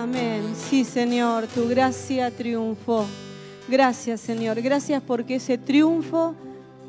Amén. 0.00 0.54
Sí, 0.56 0.84
Señor, 0.84 1.46
tu 1.46 1.68
gracia 1.68 2.30
triunfó. 2.30 3.04
Gracias, 3.68 4.22
Señor. 4.22 4.62
Gracias 4.62 5.02
porque 5.06 5.34
ese 5.34 5.58
triunfo 5.58 6.34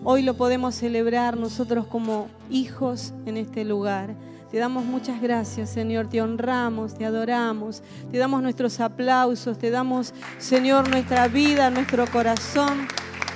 hoy 0.06 0.22
lo 0.22 0.36
podemos 0.36 0.75
celebrar 0.75 1.35
nosotros 1.35 1.85
como 1.87 2.29
hijos 2.50 3.13
en 3.25 3.35
este 3.35 3.66
lugar. 3.66 4.16
Te 4.50 4.59
damos 4.59 4.85
muchas 4.85 5.21
gracias, 5.21 5.69
Señor. 5.71 6.08
Te 6.08 6.21
honramos, 6.21 6.97
te 6.97 7.03
adoramos, 7.03 7.83
te 8.09 8.18
damos 8.18 8.42
nuestros 8.42 8.80
aplausos, 8.80 9.59
te 9.59 9.71
damos, 9.71 10.14
Señor, 10.38 10.89
nuestra 10.89 11.28
vida, 11.28 11.70
nuestro 11.70 12.07
corazón 12.07 12.88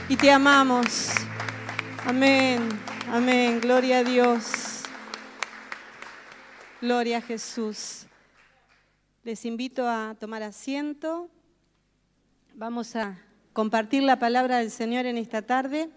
y 0.07 0.16
te 0.16 0.32
amamos. 0.32 1.10
Amén, 2.05 2.70
amén. 3.12 3.60
Gloria 3.60 3.98
a 3.98 4.04
Dios. 4.05 4.84
Gloria 6.80 7.18
a 7.18 7.21
Jesús. 7.21 8.05
Les 9.26 9.44
invito 9.44 9.89
a 9.89 10.16
tomar 10.20 10.44
asiento. 10.44 11.31
Vamos 12.54 12.95
a 12.95 13.18
compartir 13.54 14.04
la 14.04 14.20
palabra 14.20 14.59
del 14.59 14.70
Señor 14.70 15.08
en 15.08 15.17
esta 15.17 15.41
tarde, 15.41 15.90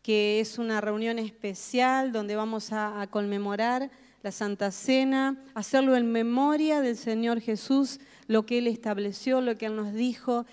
que 0.00 0.40
es 0.40 0.56
una 0.56 0.80
reunión 0.80 1.18
especial 1.18 2.12
donde 2.12 2.34
vamos 2.34 2.72
a, 2.72 3.06
conmemorar 3.10 3.90
la 4.22 4.32
Santa 4.32 4.70
Cena, 4.70 5.36
hacerlo 5.52 5.96
en 5.96 6.10
memoria 6.10 6.80
del 6.80 6.96
Señor 6.96 7.42
Jesús, 7.42 8.00
lo 8.26 8.46
que 8.46 8.56
Él 8.56 8.66
estableció, 8.66 9.42
lo 9.42 9.58
que 9.58 9.66
Él 9.66 9.76
nos 9.76 9.92
dijo, 9.92 10.46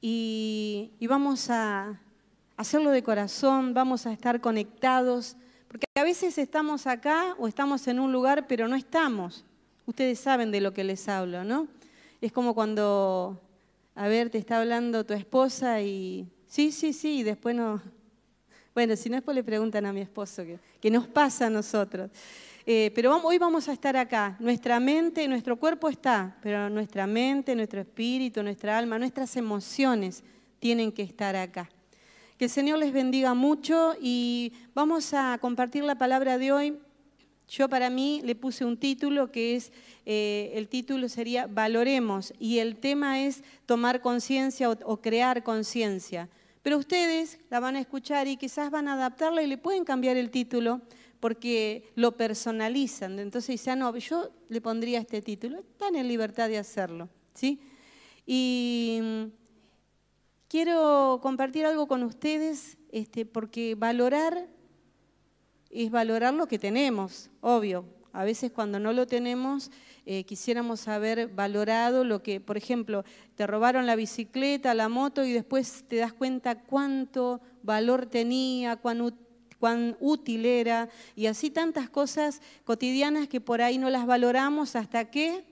y, 0.00 0.90
vamos 1.08 1.50
a 1.50 2.00
hacerlo 2.56 2.90
de 2.90 3.04
corazón, 3.04 3.74
vamos 3.74 4.06
a 4.06 4.12
estar 4.12 4.40
conectados, 4.40 5.36
porque 5.68 5.86
a 5.96 6.02
veces 6.02 6.36
estamos 6.36 6.88
acá 6.88 7.36
o 7.38 7.46
estamos 7.46 7.86
en 7.86 8.00
un 8.00 8.10
lugar, 8.10 8.48
pero 8.48 8.66
no 8.66 8.74
estamos. 8.74 9.44
Ustedes 9.86 10.18
saben 10.18 10.50
de 10.50 10.60
lo 10.60 10.72
que 10.72 10.82
les 10.82 11.08
hablo, 11.08 11.44
¿no? 11.44 11.68
Es 12.20 12.32
como 12.32 12.54
cuando, 12.54 13.38
a 13.94 14.08
ver, 14.08 14.30
te 14.30 14.38
está 14.38 14.60
hablando 14.60 15.04
tu 15.04 15.12
esposa 15.12 15.82
y 15.82 16.26
sí, 16.46 16.72
sí, 16.72 16.94
sí, 16.94 17.18
y 17.18 17.22
después 17.22 17.54
no. 17.54 17.82
Bueno, 18.74 18.96
si 18.96 19.10
no, 19.10 19.16
después 19.16 19.34
le 19.34 19.44
preguntan 19.44 19.84
a 19.84 19.92
mi 19.92 20.00
esposo 20.00 20.42
qué 20.80 20.90
nos 20.90 21.06
pasa 21.06 21.46
a 21.46 21.50
nosotros. 21.50 22.10
Eh, 22.66 22.92
pero 22.94 23.14
hoy 23.22 23.36
vamos 23.36 23.68
a 23.68 23.74
estar 23.74 23.94
acá. 23.94 24.36
Nuestra 24.40 24.80
mente, 24.80 25.28
nuestro 25.28 25.56
cuerpo 25.58 25.90
está, 25.90 26.34
pero 26.42 26.70
nuestra 26.70 27.06
mente, 27.06 27.54
nuestro 27.54 27.82
espíritu, 27.82 28.42
nuestra 28.42 28.78
alma, 28.78 28.98
nuestras 28.98 29.36
emociones 29.36 30.24
tienen 30.60 30.90
que 30.90 31.02
estar 31.02 31.36
acá. 31.36 31.68
Que 32.38 32.46
el 32.46 32.50
Señor 32.50 32.78
les 32.78 32.92
bendiga 32.92 33.34
mucho 33.34 33.94
y 34.00 34.54
vamos 34.74 35.12
a 35.12 35.36
compartir 35.42 35.84
la 35.84 35.96
palabra 35.96 36.38
de 36.38 36.52
hoy 36.52 36.78
yo 37.48 37.68
para 37.68 37.90
mí 37.90 38.20
le 38.24 38.34
puse 38.34 38.64
un 38.64 38.76
título 38.76 39.30
que 39.30 39.56
es, 39.56 39.72
eh, 40.06 40.52
el 40.54 40.68
título 40.68 41.08
sería 41.08 41.46
Valoremos 41.46 42.32
y 42.38 42.58
el 42.58 42.76
tema 42.76 43.22
es 43.22 43.42
tomar 43.66 44.00
conciencia 44.00 44.70
o, 44.70 44.96
crear 45.00 45.42
conciencia. 45.42 46.28
Pero 46.62 46.78
ustedes 46.78 47.38
la 47.50 47.60
van 47.60 47.76
a 47.76 47.80
escuchar 47.80 48.26
y 48.26 48.36
quizás 48.36 48.70
van 48.70 48.88
a 48.88 48.94
adaptarla 48.94 49.42
y 49.42 49.46
le 49.46 49.58
pueden 49.58 49.84
cambiar 49.84 50.16
el 50.16 50.30
título 50.30 50.80
porque 51.20 51.90
lo 51.94 52.16
personalizan. 52.16 53.18
Entonces 53.18 53.48
dicen, 53.48 53.80
no, 53.80 53.94
yo 53.96 54.30
le 54.48 54.60
pondría 54.60 55.00
este 55.00 55.20
título. 55.20 55.58
Están 55.58 55.96
en 55.96 56.08
libertad 56.08 56.48
de 56.48 56.58
hacerlo. 56.58 57.10
¿sí? 57.34 57.60
Y 58.26 58.98
mm, 59.02 59.24
quiero 60.48 61.20
compartir 61.22 61.66
algo 61.66 61.86
con 61.86 62.02
ustedes 62.02 62.78
este, 62.90 63.26
porque 63.26 63.74
valorar 63.74 64.48
es 65.74 65.90
valorar 65.90 66.32
lo 66.32 66.46
que 66.46 66.58
tenemos, 66.58 67.30
obvio. 67.40 67.84
A 68.12 68.22
veces 68.22 68.52
cuando 68.52 68.78
no 68.78 68.92
lo 68.92 69.06
tenemos, 69.06 69.72
eh, 70.06 70.22
quisiéramos 70.22 70.86
haber 70.86 71.26
valorado 71.26 72.04
lo 72.04 72.22
que, 72.22 72.38
por 72.38 72.56
ejemplo, 72.56 73.04
te 73.34 73.44
robaron 73.44 73.86
la 73.86 73.96
bicicleta, 73.96 74.72
la 74.72 74.88
moto 74.88 75.24
y 75.24 75.32
después 75.32 75.84
te 75.88 75.96
das 75.96 76.12
cuenta 76.12 76.60
cuánto 76.60 77.40
valor 77.64 78.06
tenía, 78.06 78.76
cuán, 78.76 79.18
cuán 79.58 79.96
útil 79.98 80.46
era 80.46 80.88
y 81.16 81.26
así 81.26 81.50
tantas 81.50 81.90
cosas 81.90 82.40
cotidianas 82.64 83.26
que 83.26 83.40
por 83.40 83.62
ahí 83.62 83.78
no 83.78 83.90
las 83.90 84.06
valoramos 84.06 84.76
hasta 84.76 85.10
que 85.10 85.44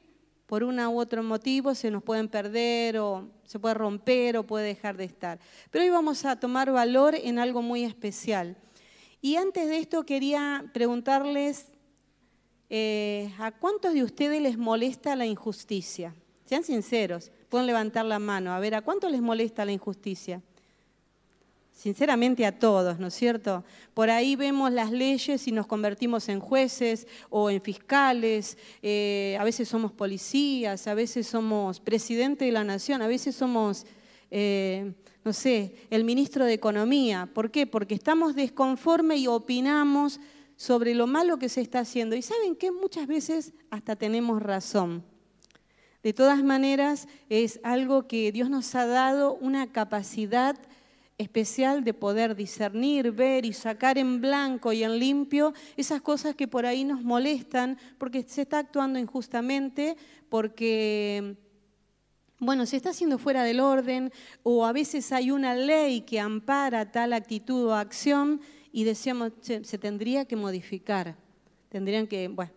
por 0.47 0.62
una 0.62 0.89
u 0.89 1.00
otro 1.00 1.22
motivo 1.25 1.75
se 1.75 1.91
nos 1.91 2.03
pueden 2.03 2.28
perder 2.28 2.99
o 2.99 3.28
se 3.44 3.59
puede 3.59 3.75
romper 3.75 4.37
o 4.37 4.47
puede 4.47 4.66
dejar 4.66 4.97
de 4.97 5.04
estar. 5.04 5.41
Pero 5.71 5.83
hoy 5.84 5.91
vamos 5.91 6.25
a 6.27 6.39
tomar 6.39 6.71
valor 6.71 7.16
en 7.16 7.41
algo 7.41 7.60
muy 7.62 7.84
especial. 7.84 8.56
Y 9.25 9.37
antes 9.37 9.69
de 9.69 9.78
esto 9.78 10.05
quería 10.05 10.65
preguntarles, 10.75 11.66
eh, 12.69 13.33
¿a 13.38 13.53
cuántos 13.53 13.94
de 13.94 14.03
ustedes 14.03 14.43
les 14.43 14.59
molesta 14.59 15.15
la 15.15 15.25
injusticia? 15.25 16.12
Sean 16.44 16.65
sinceros, 16.65 17.31
pueden 17.49 17.69
levantar 17.69 18.05
la 18.05 18.19
mano. 18.19 18.53
A 18.53 18.59
ver, 18.59 18.75
¿a 18.75 18.83
cuántos 18.83 19.12
les 19.12 19.22
molesta 19.22 19.65
la 19.65 19.71
injusticia? 19.71 20.43
Sinceramente 21.72 22.44
a 22.44 22.59
todos, 22.59 22.99
¿no 22.99 23.06
es 23.06 23.15
cierto? 23.15 23.65
Por 23.94 24.10
ahí 24.10 24.34
vemos 24.34 24.72
las 24.72 24.91
leyes 24.91 25.47
y 25.47 25.53
nos 25.53 25.69
convertimos 25.69 26.28
en 26.28 26.41
jueces 26.41 27.06
o 27.31 27.49
en 27.49 27.62
fiscales, 27.62 28.59
eh, 28.83 29.37
a 29.39 29.44
veces 29.44 29.69
somos 29.69 29.93
policías, 29.93 30.89
a 30.89 30.94
veces 30.94 31.28
somos 31.28 31.78
presidente 31.78 32.44
de 32.44 32.53
la 32.53 32.65
nación, 32.65 33.03
a 33.03 33.06
veces 33.06 33.37
somos 33.37 33.87
eh, 34.33 34.94
no 35.25 35.33
sé, 35.33 35.75
el 35.91 36.05
ministro 36.05 36.44
de 36.44 36.55
Economía. 36.55 37.28
¿Por 37.33 37.50
qué? 37.50 37.66
Porque 37.66 37.94
estamos 37.94 38.34
desconformes 38.34 39.21
y 39.21 39.27
opinamos 39.28 40.21
sobre 40.56 40.94
lo 40.94 41.06
malo 41.06 41.38
que 41.38 41.49
se 41.49 41.60
está 41.60 41.81
haciendo. 41.81 42.16
Y 42.16 42.22
saben 42.22 42.56
que 42.56 42.71
muchas 42.72 43.06
veces 43.06 43.53
hasta 43.71 43.97
tenemos 43.97 44.43
razón. 44.43 45.05
De 46.03 46.12
todas 46.12 46.43
maneras, 46.43 47.06
es 47.28 47.60
algo 47.62 48.09
que 48.09 48.33
Dios 48.33 48.50
nos 48.50 48.75
ha 48.75 48.87
dado 48.87 49.34
una 49.34 49.71
capacidad 49.71 50.56
especial 51.19 51.84
de 51.84 51.94
poder 51.94 52.34
discernir, 52.34 53.12
ver 53.12 53.44
y 53.44 53.53
sacar 53.53 53.99
en 53.99 54.21
blanco 54.21 54.72
y 54.72 54.83
en 54.83 54.99
limpio 54.99 55.53
esas 55.77 56.00
cosas 56.00 56.34
que 56.34 56.49
por 56.49 56.66
ahí 56.66 56.83
nos 56.84 57.03
molestan 57.03 57.78
porque 57.99 58.25
se 58.27 58.43
está 58.43 58.59
actuando 58.59 58.99
injustamente, 58.99 59.97
porque 60.28 61.37
bueno, 62.42 62.66
se 62.66 62.76
está 62.76 62.91
haciendo 62.91 63.19
fuera 63.19 63.44
del 63.44 63.60
orden 63.60 64.12
o 64.42 64.66
a 64.66 64.72
veces 64.72 65.12
hay 65.12 65.30
una 65.30 65.54
ley 65.54 66.00
que 66.00 66.19
ampara 66.19 66.91
tal 66.91 67.12
actitud 67.12 67.66
o 67.66 67.75
acción 67.76 68.41
y 68.72 68.82
decíamos, 68.82 69.30
se, 69.41 69.60
tendría 69.78 70.25
que 70.25 70.34
modificar. 70.34 71.14
Tendrían 71.69 72.08
que, 72.08 72.26
bueno, 72.26 72.50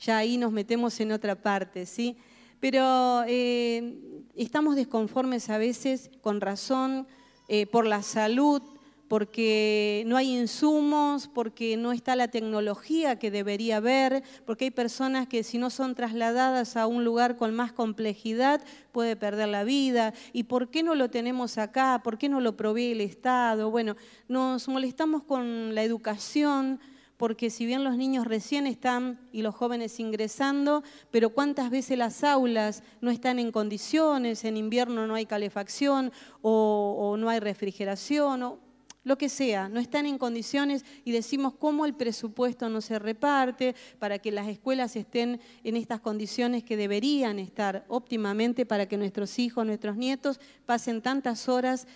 ya 0.00 0.16
ahí 0.16 0.38
nos 0.38 0.52
metemos 0.52 0.98
en 1.00 1.12
otra 1.12 1.34
parte, 1.34 1.84
¿sí? 1.84 2.16
Pero 2.60 3.24
eh, 3.28 3.98
estamos 4.36 4.74
desconformes 4.74 5.50
a 5.50 5.58
veces 5.58 6.10
con 6.22 6.40
razón 6.40 7.06
eh, 7.48 7.66
por 7.66 7.84
la 7.84 8.00
salud, 8.00 8.62
porque 9.08 10.04
no 10.06 10.16
hay 10.16 10.36
insumos, 10.36 11.28
porque 11.28 11.76
no 11.76 11.92
está 11.92 12.16
la 12.16 12.28
tecnología 12.28 13.18
que 13.18 13.30
debería 13.30 13.76
haber, 13.76 14.22
porque 14.44 14.66
hay 14.66 14.70
personas 14.70 15.28
que 15.28 15.44
si 15.44 15.58
no 15.58 15.70
son 15.70 15.94
trasladadas 15.94 16.76
a 16.76 16.86
un 16.86 17.04
lugar 17.04 17.36
con 17.36 17.54
más 17.54 17.72
complejidad 17.72 18.62
puede 18.92 19.16
perder 19.16 19.48
la 19.48 19.64
vida. 19.64 20.12
¿Y 20.32 20.44
por 20.44 20.70
qué 20.70 20.82
no 20.82 20.94
lo 20.94 21.10
tenemos 21.10 21.58
acá? 21.58 22.00
¿Por 22.02 22.18
qué 22.18 22.28
no 22.28 22.40
lo 22.40 22.56
provee 22.56 22.92
el 22.92 23.00
Estado? 23.00 23.70
Bueno, 23.70 23.96
nos 24.28 24.68
molestamos 24.68 25.22
con 25.22 25.74
la 25.74 25.82
educación, 25.82 26.80
porque 27.16 27.48
si 27.48 27.64
bien 27.64 27.84
los 27.84 27.96
niños 27.96 28.26
recién 28.26 28.66
están 28.66 29.20
y 29.32 29.42
los 29.42 29.54
jóvenes 29.54 30.00
ingresando, 30.00 30.82
pero 31.10 31.30
cuántas 31.30 31.70
veces 31.70 31.96
las 31.96 32.24
aulas 32.24 32.82
no 33.00 33.10
están 33.10 33.38
en 33.38 33.52
condiciones, 33.52 34.44
en 34.44 34.56
invierno 34.56 35.06
no 35.06 35.14
hay 35.14 35.26
calefacción 35.26 36.12
o, 36.42 36.96
o 36.98 37.16
no 37.16 37.30
hay 37.30 37.40
refrigeración, 37.40 38.42
o, 38.42 38.65
lo 39.06 39.16
que 39.16 39.28
sea, 39.28 39.68
no 39.68 39.78
están 39.78 40.04
en 40.04 40.18
condiciones 40.18 40.84
y 41.04 41.12
decimos 41.12 41.54
cómo 41.54 41.86
el 41.86 41.94
presupuesto 41.94 42.68
no 42.68 42.80
se 42.80 42.98
reparte 42.98 43.76
para 44.00 44.18
que 44.18 44.32
las 44.32 44.48
escuelas 44.48 44.96
estén 44.96 45.40
en 45.62 45.76
estas 45.76 46.00
condiciones 46.00 46.64
que 46.64 46.76
deberían 46.76 47.38
estar 47.38 47.84
óptimamente 47.86 48.66
para 48.66 48.86
que 48.86 48.96
nuestros 48.96 49.38
hijos, 49.38 49.64
nuestros 49.64 49.96
nietos 49.96 50.40
pasen 50.66 51.00
tantas 51.00 51.48
horas. 51.48 51.86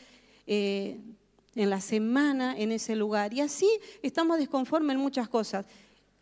Eh, 0.47 1.01
en 1.57 1.69
la 1.69 1.81
semana 1.81 2.57
en 2.57 2.71
ese 2.71 2.95
lugar. 2.95 3.35
Y 3.35 3.41
así 3.41 3.69
estamos 4.03 4.39
desconformes 4.39 4.95
en 4.95 5.01
muchas 5.01 5.29
cosas 5.29 5.67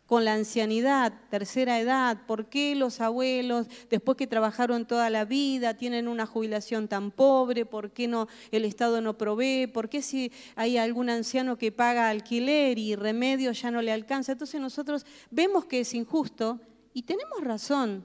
con 0.09 0.25
la 0.25 0.33
ancianidad, 0.33 1.13
tercera 1.29 1.79
edad, 1.79 2.25
por 2.25 2.47
qué 2.47 2.73
los 2.73 2.99
abuelos, 2.99 3.67
después 3.91 4.17
que 4.17 4.25
trabajaron 4.25 4.87
toda 4.87 5.11
la 5.11 5.23
vida, 5.23 5.75
tienen 5.75 6.07
una 6.07 6.25
jubilación 6.25 6.87
tan 6.87 7.11
pobre, 7.11 7.63
por 7.63 7.91
qué 7.91 8.07
no, 8.07 8.27
el 8.49 8.65
Estado 8.65 9.01
no 9.01 9.19
provee, 9.19 9.67
por 9.67 9.87
qué 9.87 10.01
si 10.01 10.31
hay 10.55 10.77
algún 10.77 11.11
anciano 11.11 11.59
que 11.59 11.71
paga 11.71 12.09
alquiler 12.09 12.79
y 12.79 12.95
remedio 12.95 13.51
ya 13.51 13.69
no 13.69 13.83
le 13.83 13.91
alcanza. 13.91 14.31
Entonces 14.31 14.59
nosotros 14.59 15.05
vemos 15.29 15.65
que 15.65 15.81
es 15.81 15.93
injusto 15.93 16.59
y 16.91 17.03
tenemos 17.03 17.43
razón. 17.43 18.03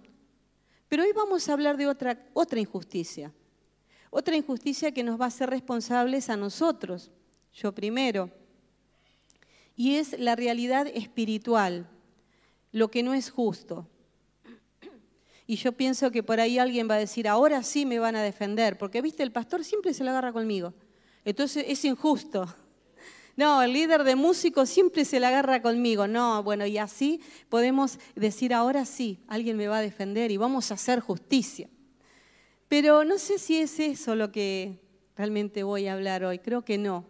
Pero 0.91 1.05
hoy 1.05 1.12
vamos 1.17 1.49
a 1.49 1.55
hablar 1.55 1.79
de 1.79 1.87
otra, 1.87 2.23
otra 2.35 2.61
injusticia, 2.61 3.33
otra 4.11 4.37
injusticia 4.37 4.93
que 4.93 5.05
nos 5.05 5.19
va 5.19 5.25
a 5.25 5.29
hacer 5.29 5.49
responsables 5.49 6.29
a 6.29 6.37
nosotros, 6.37 7.11
yo 7.55 7.73
primero, 7.73 8.29
y 9.75 9.95
es 9.95 10.19
la 10.21 10.37
realidad 10.37 10.87
espiritual 10.87 11.89
lo 12.75 12.91
que 12.91 13.05
no 13.05 13.15
es 13.15 13.31
justo. 13.31 13.87
Y 15.47 15.56
yo 15.56 15.73
pienso 15.73 16.11
que 16.11 16.25
por 16.25 16.41
ahí 16.41 16.59
alguien 16.59 16.91
va 16.91 16.97
a 16.97 16.99
decir, 16.99 17.29
ahora 17.29 17.62
sí 17.62 17.87
me 17.87 18.00
van 18.00 18.17
a 18.17 18.23
defender, 18.23 18.76
porque 18.76 19.00
viste, 19.00 19.23
el 19.23 19.31
pastor 19.31 19.62
siempre 19.62 19.94
se 19.94 20.03
lo 20.03 20.11
agarra 20.11 20.32
conmigo. 20.32 20.75
Entonces 21.25 21.65
es 21.69 21.85
injusto. 21.85 22.47
No, 23.37 23.61
el 23.62 23.73
líder 23.73 24.05
de 24.05 24.15
músicos 24.15 24.71
siempre 24.71 25.05
se 25.05 25.19
la 25.19 25.26
agarra 25.26 25.61
conmigo. 25.61 26.06
No, 26.06 26.44
bueno, 26.44 26.67
y 26.67 26.79
así 26.79 27.21
podemos 27.49 27.99
decir, 28.15 28.55
ahora 28.55 28.85
sí, 28.85 29.19
alguien 29.27 29.56
me 29.56 29.67
va 29.67 29.79
a 29.79 29.81
defender 29.81 30.31
y 30.31 30.37
vamos 30.37 30.70
a 30.70 30.75
hacer 30.75 31.00
justicia. 31.00 31.69
Pero 32.69 33.03
no 33.03 33.19
sé 33.19 33.41
si 33.41 33.56
es 33.56 33.81
eso 33.81 34.15
lo 34.15 34.31
que 34.31 34.79
realmente 35.17 35.65
voy 35.65 35.88
a 35.88 35.94
hablar 35.94 36.23
hoy, 36.23 36.38
creo 36.38 36.65
que 36.65 36.79
no. 36.79 37.06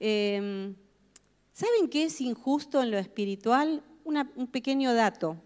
Em, 0.00 0.76
¿Saben 1.52 1.90
qué 1.90 2.04
es 2.04 2.22
injusto 2.22 2.82
en 2.82 2.90
lo 2.90 2.96
espiritual? 2.96 3.82
Un 4.04 4.46
pequeño 4.46 4.94
dato. 4.94 5.36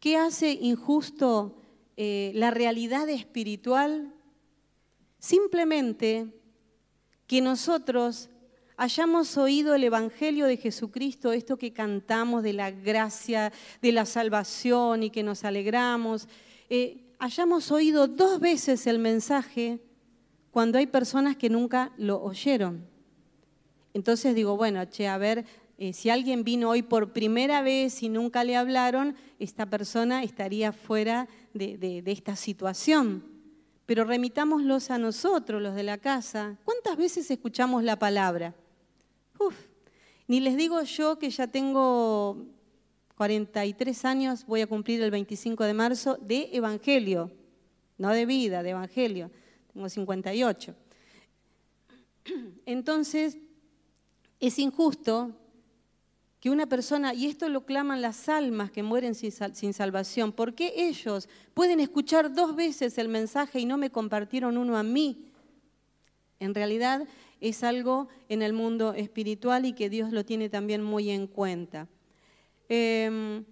¿Qué 0.00 0.16
hace 0.16 0.52
injusto 0.52 1.56
eh, 1.96 2.32
la 2.34 2.50
realidad 2.50 3.08
espiritual? 3.08 4.12
Simplemente 5.18 6.34
que 7.26 7.40
nosotros 7.40 8.30
hayamos 8.76 9.36
oído 9.36 9.74
el 9.74 9.84
Evangelio 9.84 10.46
de 10.46 10.56
Jesucristo, 10.56 11.32
esto 11.32 11.58
que 11.58 11.72
cantamos 11.72 12.42
de 12.42 12.54
la 12.54 12.70
gracia, 12.70 13.52
de 13.82 13.92
la 13.92 14.06
salvación 14.06 15.02
y 15.02 15.10
que 15.10 15.22
nos 15.22 15.44
alegramos, 15.44 16.28
eh, 16.70 17.04
hayamos 17.18 17.70
oído 17.70 18.08
dos 18.08 18.40
veces 18.40 18.86
el 18.86 18.98
mensaje 18.98 19.80
cuando 20.50 20.78
hay 20.78 20.86
personas 20.86 21.36
que 21.36 21.50
nunca 21.50 21.92
lo 21.98 22.22
oyeron. 22.22 22.88
Entonces 23.92 24.34
digo, 24.34 24.56
bueno, 24.56 24.84
che, 24.86 25.06
a 25.06 25.18
ver, 25.18 25.44
eh, 25.80 25.92
si 25.92 26.10
alguien 26.10 26.44
vino 26.44 26.70
hoy 26.70 26.82
por 26.82 27.12
primera 27.12 27.60
vez 27.62 28.04
y 28.04 28.08
nunca 28.08 28.44
le 28.44 28.54
hablaron, 28.54 29.16
esta 29.40 29.66
persona 29.66 30.22
estaría 30.22 30.70
fuera 30.70 31.28
de 31.52 32.04
esta 32.06 32.36
situación 32.36 33.30
pero 33.90 34.04
remitámoslos 34.04 34.88
a 34.92 34.98
nosotros, 34.98 35.60
los 35.60 35.74
de 35.74 35.82
la 35.82 35.98
casa. 35.98 36.56
¿Cuántas 36.64 36.96
veces 36.96 37.28
escuchamos 37.28 37.82
la 37.82 37.98
palabra? 37.98 38.54
Uf, 39.36 39.56
ni 40.28 40.38
les 40.38 40.56
digo 40.56 40.80
yo 40.82 41.18
que 41.18 41.28
ya 41.28 41.48
tengo 41.48 42.36
43 43.16 44.04
años, 44.04 44.46
voy 44.46 44.60
a 44.60 44.68
cumplir 44.68 45.02
el 45.02 45.10
25 45.10 45.64
de 45.64 45.74
marzo, 45.74 46.16
de 46.20 46.50
evangelio, 46.52 47.32
no 47.98 48.10
de 48.10 48.26
vida, 48.26 48.62
de 48.62 48.70
evangelio. 48.70 49.28
Tengo 49.72 49.88
58. 49.88 50.72
Entonces, 52.66 53.38
es 54.38 54.56
injusto 54.60 55.32
que 56.40 56.48
una 56.48 56.66
persona, 56.66 57.12
y 57.12 57.26
esto 57.26 57.48
lo 57.50 57.66
claman 57.66 58.00
las 58.00 58.28
almas 58.30 58.70
que 58.70 58.82
mueren 58.82 59.14
sin, 59.14 59.72
salvación, 59.74 60.32
¿por 60.32 60.54
qué 60.54 60.72
ellos 60.74 61.28
pueden 61.52 61.80
escuchar 61.80 62.32
dos 62.32 62.56
veces 62.56 62.96
el 62.96 63.08
mensaje 63.08 63.60
y 63.60 63.66
no 63.66 63.76
me 63.76 63.90
compartieron 63.90 64.56
uno 64.56 64.78
a 64.78 64.82
mí? 64.82 65.26
En 66.38 66.54
realidad 66.54 67.06
es 67.42 67.62
algo 67.62 68.08
en 68.30 68.40
el 68.40 68.54
mundo 68.54 68.94
espiritual 68.94 69.66
y 69.66 69.74
que 69.74 69.90
Dios 69.90 70.12
lo 70.12 70.24
tiene 70.24 70.48
también 70.48 70.82
muy 70.82 71.10
en 71.10 71.26
cuenta. 71.26 71.88
Em, 72.70 73.44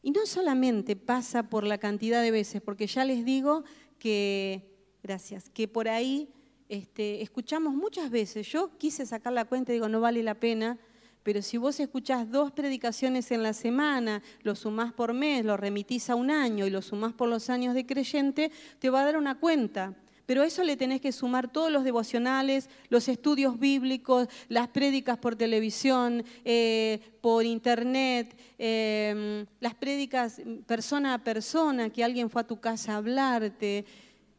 y 0.00 0.12
no 0.12 0.24
solamente 0.24 0.94
pasa 0.94 1.48
por 1.48 1.64
la 1.64 1.78
cantidad 1.78 2.22
de 2.22 2.30
veces, 2.30 2.62
porque 2.62 2.86
ya 2.86 3.04
les 3.04 3.24
digo 3.24 3.64
que, 3.98 4.70
gracias, 5.02 5.48
que 5.48 5.66
por 5.66 5.88
ahí 5.88 6.28
este, 6.68 7.20
escuchamos 7.20 7.74
muchas 7.74 8.10
veces. 8.10 8.46
Yo 8.46 8.78
quise 8.78 9.06
sacar 9.06 9.32
la 9.32 9.44
cuenta 9.44 9.72
y 9.72 9.74
digo, 9.74 9.88
no 9.88 10.00
vale 10.00 10.22
la 10.22 10.38
pena 10.38 10.78
pero 11.22 11.42
si 11.42 11.56
vos 11.56 11.78
escuchás 11.80 12.30
dos 12.30 12.52
predicaciones 12.52 13.30
en 13.30 13.42
la 13.42 13.52
semana, 13.52 14.22
lo 14.42 14.54
sumás 14.54 14.92
por 14.92 15.12
mes, 15.12 15.44
lo 15.44 15.56
remitís 15.56 16.10
a 16.10 16.14
un 16.14 16.30
año 16.30 16.66
y 16.66 16.70
lo 16.70 16.82
sumás 16.82 17.12
por 17.12 17.28
los 17.28 17.50
años 17.50 17.74
de 17.74 17.86
creyente, 17.86 18.50
te 18.78 18.90
va 18.90 19.02
a 19.02 19.04
dar 19.04 19.16
una 19.16 19.38
cuenta. 19.38 19.94
Pero 20.26 20.42
a 20.42 20.46
eso 20.46 20.62
le 20.62 20.76
tenés 20.76 21.00
que 21.00 21.10
sumar 21.10 21.52
todos 21.52 21.70
los 21.70 21.84
devocionales, 21.84 22.70
los 22.88 23.08
estudios 23.08 23.58
bíblicos, 23.58 24.28
las 24.48 24.68
prédicas 24.68 25.18
por 25.18 25.34
televisión, 25.34 26.24
eh, 26.44 27.00
por 27.20 27.44
internet, 27.44 28.34
eh, 28.58 29.44
las 29.60 29.74
prédicas 29.74 30.40
persona 30.66 31.14
a 31.14 31.18
persona, 31.18 31.90
que 31.90 32.04
alguien 32.04 32.30
fue 32.30 32.42
a 32.42 32.46
tu 32.46 32.60
casa 32.60 32.94
a 32.94 32.96
hablarte. 32.98 33.84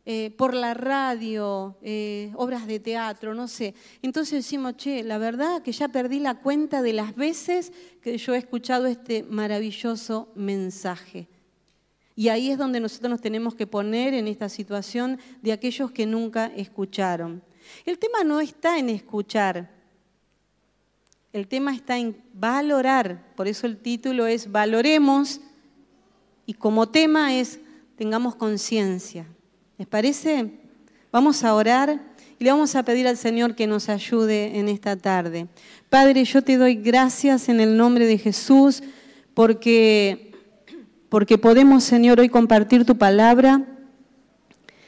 Eh, 0.05 0.31
por 0.37 0.53
la 0.53 0.73
radio, 0.73 1.77
eh, 1.81 2.33
obras 2.35 2.67
de 2.67 2.81
teatro, 2.81 3.33
no 3.33 3.47
sé. 3.47 3.73
Entonces 4.01 4.43
decimos, 4.43 4.75
che, 4.75 5.01
la 5.01 5.17
verdad 5.17 5.61
que 5.61 5.71
ya 5.71 5.87
perdí 5.87 6.19
la 6.19 6.35
cuenta 6.35 6.81
de 6.81 6.91
las 6.91 7.15
veces 7.15 7.71
que 8.01 8.17
yo 8.17 8.33
he 8.33 8.37
escuchado 8.37 8.87
este 8.87 9.23
maravilloso 9.23 10.27
mensaje. 10.35 11.29
Y 12.17 12.27
ahí 12.27 12.51
es 12.51 12.57
donde 12.57 12.81
nosotros 12.81 13.11
nos 13.11 13.21
tenemos 13.21 13.55
que 13.55 13.65
poner 13.65 14.13
en 14.13 14.27
esta 14.27 14.49
situación 14.49 15.19
de 15.41 15.53
aquellos 15.53 15.91
que 15.91 16.05
nunca 16.05 16.47
escucharon. 16.47 17.41
El 17.85 17.97
tema 17.97 18.25
no 18.25 18.41
está 18.41 18.77
en 18.77 18.89
escuchar, 18.89 19.71
el 21.31 21.47
tema 21.47 21.73
está 21.73 21.97
en 21.97 22.21
valorar, 22.33 23.33
por 23.35 23.47
eso 23.47 23.65
el 23.67 23.77
título 23.77 24.27
es 24.27 24.51
Valoremos 24.51 25.39
y 26.45 26.55
como 26.55 26.89
tema 26.89 27.33
es 27.33 27.61
tengamos 27.95 28.35
conciencia. 28.35 29.25
¿Les 29.77 29.87
parece? 29.87 30.51
Vamos 31.11 31.43
a 31.43 31.55
orar 31.55 31.99
y 32.39 32.43
le 32.43 32.51
vamos 32.51 32.75
a 32.75 32.83
pedir 32.83 33.07
al 33.07 33.17
Señor 33.17 33.55
que 33.55 33.65
nos 33.65 33.89
ayude 33.89 34.59
en 34.59 34.69
esta 34.69 34.95
tarde. 34.95 35.47
Padre, 35.89 36.23
yo 36.25 36.43
te 36.43 36.57
doy 36.57 36.75
gracias 36.75 37.49
en 37.49 37.59
el 37.59 37.75
nombre 37.75 38.05
de 38.05 38.19
Jesús 38.19 38.83
porque, 39.33 40.31
porque 41.09 41.39
podemos, 41.39 41.83
Señor, 41.83 42.19
hoy 42.19 42.29
compartir 42.29 42.85
tu 42.85 42.97
palabra. 42.97 43.65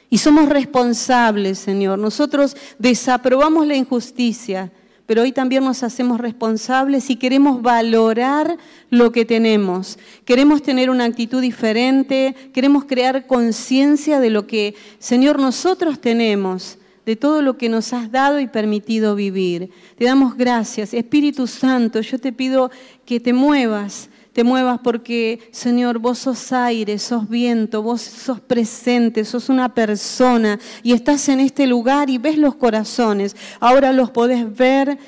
Y 0.08 0.20
somos 0.20 0.50
responsables, 0.50 1.58
Señor. 1.58 1.98
Nosotros 1.98 2.56
desaprobamos 2.78 3.66
la 3.66 3.76
injusticia, 3.76 4.72
pero 5.06 5.22
hoy 5.22 5.31
también 5.31 5.63
nos 5.63 5.84
hacemos 5.84 6.19
responsables 6.19 7.10
y 7.10 7.16
queremos 7.16 7.62
valorar 7.62 8.57
lo 8.90 9.12
que 9.12 9.25
tenemos. 9.25 10.00
Queremos 10.25 10.63
tener 10.63 10.90
una 10.90 11.06
actitud 11.06 11.42
diferente, 11.42 12.36
queremos 12.54 12.86
crear 12.86 13.28
conciencia 13.28 14.19
de 14.19 14.30
lo 14.30 14.48
que, 14.48 14.75
Señor, 15.00 15.40
nosotros 15.40 16.00
tenemos, 16.00 16.78
de 17.06 17.16
todo 17.16 17.44
lo 17.44 17.57
que 17.57 17.69
nos 17.69 17.94
has 17.94 18.12
dado 18.12 18.40
y 18.40 18.48
permitido 18.48 19.16
vivir. 19.16 19.69
Te 19.98 20.06
damos 20.06 20.36
gracias. 20.36 20.94
Espíritu 20.94 21.46
Santo, 21.46 22.01
yo 22.01 22.18
te 22.18 22.34
pido 22.34 22.72
que 23.06 23.19
te 23.19 23.31
muevas 23.31 24.10
te 24.36 24.44
muevas 24.44 24.82
porque, 24.84 25.48
Señor, 25.52 25.98
vos 25.98 26.18
sos 26.18 26.52
aire, 26.52 27.00
sos 27.00 27.30
viento, 27.30 27.82
vos 27.82 28.02
sos 28.02 28.42
presente, 28.42 29.24
sos 29.24 29.48
una 29.48 29.74
persona 29.74 30.60
y 30.84 30.92
estás 30.92 31.30
en 31.30 31.39
este 31.39 31.65
lugar 31.65 32.10
y 32.10 32.18
ves 32.18 32.38
los 32.38 32.56
corazones. 32.56 33.34
Ahora 33.62 33.94
los 33.94 34.12
podés 34.12 34.54
ver, 34.54 35.00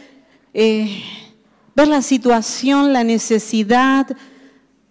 eh, 0.54 1.04
ver 1.76 1.90
la 1.90 2.02
situación, 2.02 2.94
la 2.94 3.04
necesidad, 3.04 4.08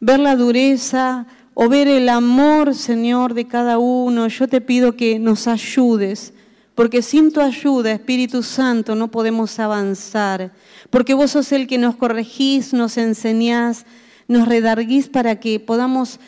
ver 0.00 0.20
la 0.20 0.36
dureza 0.36 1.26
o 1.54 1.70
ver 1.70 1.88
el 1.88 2.06
amor, 2.10 2.74
Señor, 2.74 3.32
de 3.32 3.46
cada 3.46 3.78
uno. 3.78 4.28
Yo 4.28 4.48
te 4.48 4.60
pido 4.60 4.96
que 4.96 5.18
nos 5.18 5.46
ayudes. 5.46 6.34
Porque 6.74 7.00
sin 7.00 7.32
tu 7.32 7.40
ayuda, 7.40 7.90
Espíritu 7.90 8.42
Santo, 8.42 8.94
no 8.96 9.10
podemos 9.10 9.58
avanzar. 9.58 10.52
Porque 10.90 11.14
vos 11.14 11.30
sos 11.30 11.52
el 11.52 11.66
que 11.66 11.78
nos 11.78 11.96
corregís, 11.96 12.74
nos 12.74 12.98
enseñás, 12.98 13.86
nos 14.28 14.48
redarguís 14.48 15.08
para 15.08 15.38
que 15.40 15.60
podamos 15.60 16.18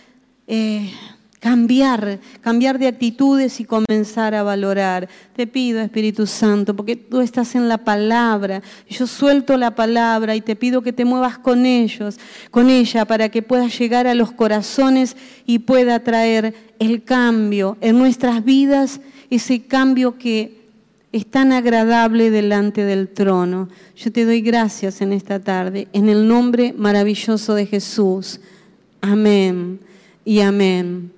eh, 0.47 0.90
cambiar, 1.40 2.19
cambiar 2.40 2.78
de 2.78 2.88
actitudes 2.88 3.61
y 3.61 3.64
comenzar 3.64 4.35
a 4.35 4.43
valorar. 4.43 5.09
Te 5.35 5.47
pido, 5.47 5.81
Espíritu 5.81 6.26
Santo, 6.26 6.75
porque 6.75 6.97
tú 6.97 7.21
estás 7.21 7.55
en 7.55 7.69
la 7.69 7.78
palabra. 7.78 8.62
Yo 8.88 9.07
suelto 9.07 9.57
la 9.57 9.75
palabra 9.75 10.35
y 10.35 10.40
te 10.40 10.57
pido 10.57 10.83
que 10.83 10.93
te 10.93 11.05
muevas 11.05 11.38
con 11.38 11.67
ellos, 11.67 12.19
con 12.50 12.71
ella, 12.71 13.05
para 13.05 13.28
que 13.28 13.43
puedas 13.43 13.78
llegar 13.78 14.07
a 14.07 14.14
los 14.14 14.33
corazones 14.33 15.17
y 15.47 15.61
pueda 15.61 16.00
traer 16.00 16.55
el 16.78 17.02
cambio 17.05 17.76
en 17.81 17.99
nuestras 17.99 18.45
vidas, 18.45 19.00
ese 19.31 19.62
cambio 19.62 20.19
que 20.19 20.58
es 21.12 21.27
tan 21.27 21.53
agradable 21.53 22.31
delante 22.31 22.85
del 22.85 23.09
trono. 23.09 23.69
Yo 23.97 24.12
te 24.12 24.25
doy 24.25 24.43
gracias 24.43 25.00
en 25.00 25.12
esta 25.12 25.41
tarde, 25.41 25.88
en 25.93 26.09
el 26.09 26.29
nombre 26.29 26.75
maravilloso 26.77 27.55
de 27.55 27.67
Jesús. 27.67 28.41
Amén 29.00 29.81
y 30.25 30.41
amén. 30.41 31.12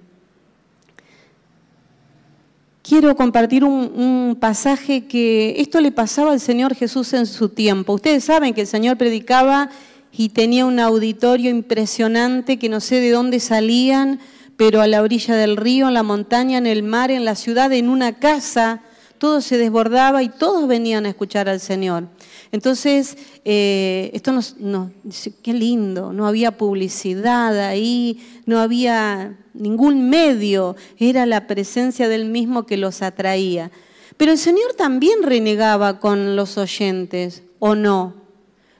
Quiero 2.83 3.15
compartir 3.15 3.65
un, 3.65 4.37
pasaje 4.41 5.07
que 5.07 5.57
esto 5.59 5.81
le 5.81 5.93
pasaba 5.93 6.33
al 6.33 6.41
Señor 6.41 6.75
Jesús 6.75 7.13
en 7.13 7.27
su 7.27 7.49
tiempo. 7.49 7.93
Ustedes 7.93 8.25
saben 8.25 8.55
que 8.55 8.63
el 8.63 8.67
Señor 8.67 8.97
predicaba 8.97 9.71
y 10.13 10.31
tenía 10.31 10.65
un 10.65 10.81
auditorio 10.81 11.51
impresionante 11.51 12.59
que 12.59 12.69
no 12.69 12.81
sé 12.81 13.01
de 13.01 13.11
dónde 13.11 13.39
salían, 13.39 14.19
pero 14.57 14.81
a 14.81 14.87
la 14.87 15.03
orilla 15.03 15.37
del 15.37 15.57
río, 15.57 15.89
en 15.89 15.95
la 15.95 16.03
montaña, 16.03 16.59
en 16.59 16.67
el 16.67 16.83
mar, 16.83 17.11
en 17.11 17.25
la 17.25 17.35
ciudad, 17.35 17.73
en 17.73 17.89
una 17.89 18.19
casa 18.19 18.83
todo 19.21 19.43
se 19.43 19.59
desbordaba 19.59 20.23
y 20.23 20.31
todos 20.31 20.67
venían 20.67 21.05
a 21.05 21.11
escuchar 21.11 21.47
al 21.51 21.61
Señor. 21.61 22.05
Entonces, 22.53 23.19
eh, 23.45 24.11
esto 24.15 24.33
nos, 24.33 24.57
dice, 25.05 25.35
qué 25.43 25.53
lindo, 25.53 26.15
no 26.15 26.27
había 26.27 26.57
publicidad 26.57 27.67
ahí, 27.67 28.27
no 28.47 28.59
había 28.59 29.39
ningún 29.53 30.09
medio, 30.09 30.75
era 30.99 31.27
la 31.27 31.47
presencia 31.47 32.09
del 32.09 32.25
mismo 32.25 32.65
que 32.65 32.79
los 32.79 33.03
atraía. 33.03 33.71
Pero 34.17 34.33
el 34.33 34.39
Señor 34.39 34.73
también 34.73 35.23
renegaba 35.23 36.01
con 36.01 36.35
los 36.35 36.57
oyentes, 36.57 37.43
¿o 37.59 37.75
no? 37.75 38.15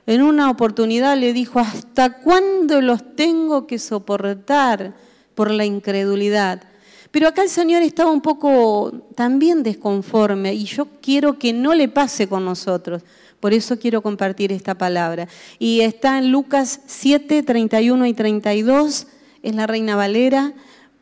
En 0.07 0.23
una 0.23 0.49
oportunidad 0.49 1.17
le 1.17 1.33
dijo, 1.33 1.59
¿hasta 1.59 2.17
cuándo 2.17 2.81
los 2.81 3.15
tengo 3.15 3.67
que 3.67 3.77
soportar 3.77 4.95
por 5.35 5.51
la 5.51 5.65
incredulidad? 5.65 6.63
Pero 7.11 7.27
acá 7.27 7.43
el 7.43 7.49
Señor 7.49 7.83
estaba 7.83 8.09
un 8.09 8.21
poco 8.21 8.91
también 9.15 9.63
desconforme 9.63 10.53
y 10.53 10.63
yo 10.63 10.87
quiero 11.01 11.37
que 11.37 11.51
no 11.51 11.73
le 11.73 11.89
pase 11.89 12.27
con 12.27 12.45
nosotros. 12.45 13.03
Por 13.41 13.53
eso 13.53 13.77
quiero 13.77 14.01
compartir 14.01 14.51
esta 14.51 14.75
palabra. 14.75 15.27
Y 15.59 15.81
está 15.81 16.17
en 16.19 16.31
Lucas 16.31 16.79
7, 16.85 17.43
31 17.43 18.05
y 18.05 18.13
32, 18.13 19.07
es 19.43 19.55
la 19.55 19.67
Reina 19.67 19.95
Valera. 19.95 20.53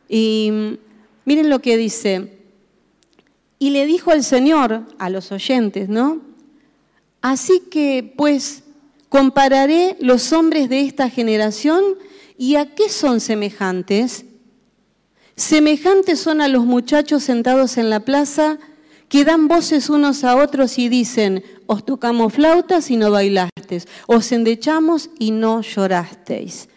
Y 0.08 0.78
miren 1.24 1.50
lo 1.50 1.60
que 1.60 1.76
dice. 1.76 2.38
Y 3.58 3.70
le 3.70 3.86
dijo 3.86 4.10
al 4.10 4.24
Señor, 4.24 4.86
a 4.98 5.10
los 5.10 5.30
oyentes, 5.30 5.88
¿no? 5.88 6.22
Así 7.20 7.60
que, 7.70 8.14
pues, 8.16 8.64
compararé 9.10 9.96
los 10.00 10.32
hombres 10.32 10.70
de 10.70 10.80
esta 10.80 11.10
generación 11.10 11.84
y 12.38 12.56
a 12.56 12.74
qué 12.74 12.88
son 12.88 13.20
semejantes. 13.20 14.24
Semejantes 15.40 16.20
son 16.20 16.42
a 16.42 16.48
los 16.48 16.66
muchachos 16.66 17.22
sentados 17.22 17.78
en 17.78 17.88
la 17.88 18.00
plaza 18.00 18.58
que 19.08 19.24
dan 19.24 19.48
voces 19.48 19.88
unos 19.88 20.22
a 20.22 20.36
otros 20.36 20.78
y 20.78 20.90
dicen, 20.90 21.42
os 21.64 21.86
tocamos 21.86 22.34
flautas 22.34 22.90
y 22.90 22.98
no 22.98 23.10
bailasteis, 23.10 23.88
os 24.06 24.30
endechamos 24.32 25.08
y 25.18 25.30
no 25.30 25.62
llorasteis. 25.62 26.68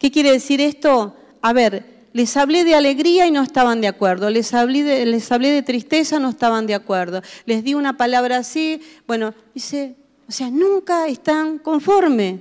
¿Qué 0.00 0.10
quiere 0.10 0.32
decir 0.32 0.60
esto? 0.60 1.14
A 1.42 1.52
ver, 1.52 1.84
les 2.12 2.36
hablé 2.36 2.64
de 2.64 2.74
alegría 2.74 3.28
y 3.28 3.30
no 3.30 3.40
estaban 3.40 3.80
de 3.80 3.86
acuerdo, 3.86 4.30
les 4.30 4.52
hablé 4.52 4.82
de, 4.82 5.06
les 5.06 5.30
hablé 5.30 5.52
de 5.52 5.62
tristeza, 5.62 6.18
no 6.18 6.30
estaban 6.30 6.66
de 6.66 6.74
acuerdo, 6.74 7.22
les 7.46 7.62
di 7.62 7.74
una 7.74 7.96
palabra 7.96 8.38
así, 8.38 8.80
bueno, 9.06 9.32
dice, 9.54 9.94
o 10.28 10.32
sea, 10.32 10.50
nunca 10.50 11.06
están 11.06 11.58
conforme, 11.58 12.40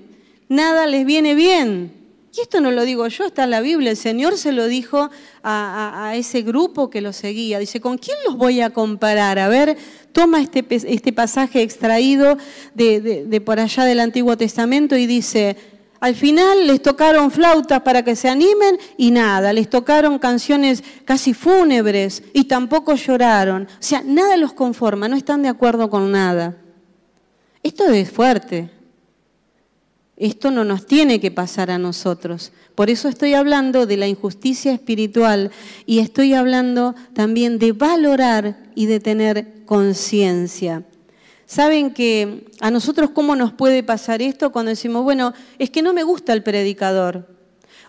nada 0.50 0.88
les 0.88 1.06
viene 1.06 1.36
bien. 1.36 1.97
Y 2.38 2.42
esto 2.42 2.62
no 2.62 2.70
lo 2.70 2.84
digo 2.84 3.08
yo, 3.08 3.26
está 3.26 3.46
en 3.46 3.50
la 3.50 3.62
Biblia. 3.62 3.90
El 3.90 3.98
Señor 3.98 4.38
se 4.38 4.52
lo 4.52 4.68
dijo 4.68 5.10
a, 5.42 6.14
ese 6.16 6.44
grupo 6.44 6.88
que 6.92 7.02
lo 7.02 7.12
seguía. 7.12 7.58
Dice, 7.58 7.82
¿con 7.82 7.98
quién 7.98 8.16
los 8.28 8.38
voy 8.38 8.62
a 8.62 8.70
comparar? 8.70 9.40
A 9.40 9.48
ver, 9.48 9.76
toma 10.12 10.42
este, 10.42 10.64
este 10.70 11.12
pasaje 11.14 11.64
extraído 11.64 12.38
de, 12.76 13.42
por 13.44 13.60
allá 13.60 13.86
del 13.86 14.00
Antiguo 14.00 14.38
Testamento 14.38 14.96
y 14.96 15.08
dice, 15.08 15.58
al 16.00 16.14
final 16.14 16.68
les 16.68 16.80
tocaron 16.80 17.32
flautas 17.32 17.82
para 17.82 18.04
que 18.04 18.16
se 18.16 18.30
animen 18.30 18.78
y 18.98 19.10
nada, 19.10 19.52
les 19.52 19.68
tocaron 19.68 20.20
canciones 20.20 20.84
casi 21.06 21.34
fúnebres 21.34 22.22
y 22.34 22.44
tampoco 22.44 22.94
lloraron. 22.94 23.64
O 23.64 23.78
sea, 23.80 24.04
nada 24.06 24.38
los 24.38 24.54
conforma, 24.54 25.08
no 25.08 25.16
están 25.16 25.42
de 25.42 25.50
acuerdo 25.50 25.90
con 25.90 26.12
nada. 26.12 26.56
Esto 27.64 27.90
es 27.90 28.12
fuerte. 28.12 28.77
Esto 30.18 30.50
no 30.50 30.64
nos 30.64 30.88
tiene 30.88 31.20
que 31.20 31.30
pasar 31.30 31.70
a 31.70 31.78
nosotros. 31.78 32.52
Por 32.74 32.90
eso 32.90 33.08
estoy 33.08 33.36
hablando 33.36 33.86
de 33.86 33.98
la 33.98 34.08
injusticia 34.08 34.74
espiritual 34.74 35.52
y 35.86 36.00
estoy 36.00 36.34
hablando 36.34 36.96
también 37.14 37.60
de 37.60 37.72
valorar 37.72 38.58
y 38.74 38.88
de 38.88 39.00
tener 39.00 39.64
conciencia. 39.66 40.84
Saben 41.46 41.94
que 41.94 42.48
a 42.60 42.72
nosotros 42.72 43.12
cómo 43.12 43.36
nos 43.36 43.54
puede 43.54 43.84
pasar 43.84 44.22
esto 44.22 44.52
cuando 44.52 44.70
decimos, 44.70 45.04
bueno, 45.04 45.34
es 45.60 45.70
que 45.70 45.84
no 45.84 45.94
me 45.94 46.04
gusta 46.04 46.34
el 46.34 46.44
predicador 46.44 47.37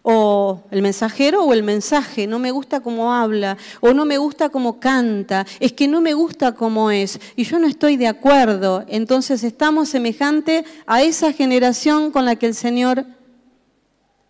o 0.02 0.62
el 0.70 0.82
mensajero 0.82 1.44
o 1.44 1.52
el 1.52 1.62
mensaje, 1.62 2.26
no 2.26 2.38
me 2.38 2.50
gusta 2.50 2.80
cómo 2.80 3.12
habla, 3.12 3.56
o 3.80 3.92
no 3.92 4.04
me 4.04 4.18
gusta 4.18 4.48
cómo 4.48 4.80
canta, 4.80 5.46
es 5.60 5.72
que 5.72 5.88
no 5.88 6.00
me 6.00 6.14
gusta 6.14 6.52
cómo 6.52 6.90
es, 6.90 7.20
y 7.36 7.44
yo 7.44 7.58
no 7.58 7.66
estoy 7.66 7.96
de 7.96 8.08
acuerdo. 8.08 8.84
Entonces 8.88 9.44
estamos 9.44 9.88
semejante 9.88 10.64
a 10.86 11.02
esa 11.02 11.32
generación 11.32 12.10
con 12.10 12.24
la 12.24 12.36
que 12.36 12.46
el 12.46 12.54
Señor 12.54 13.06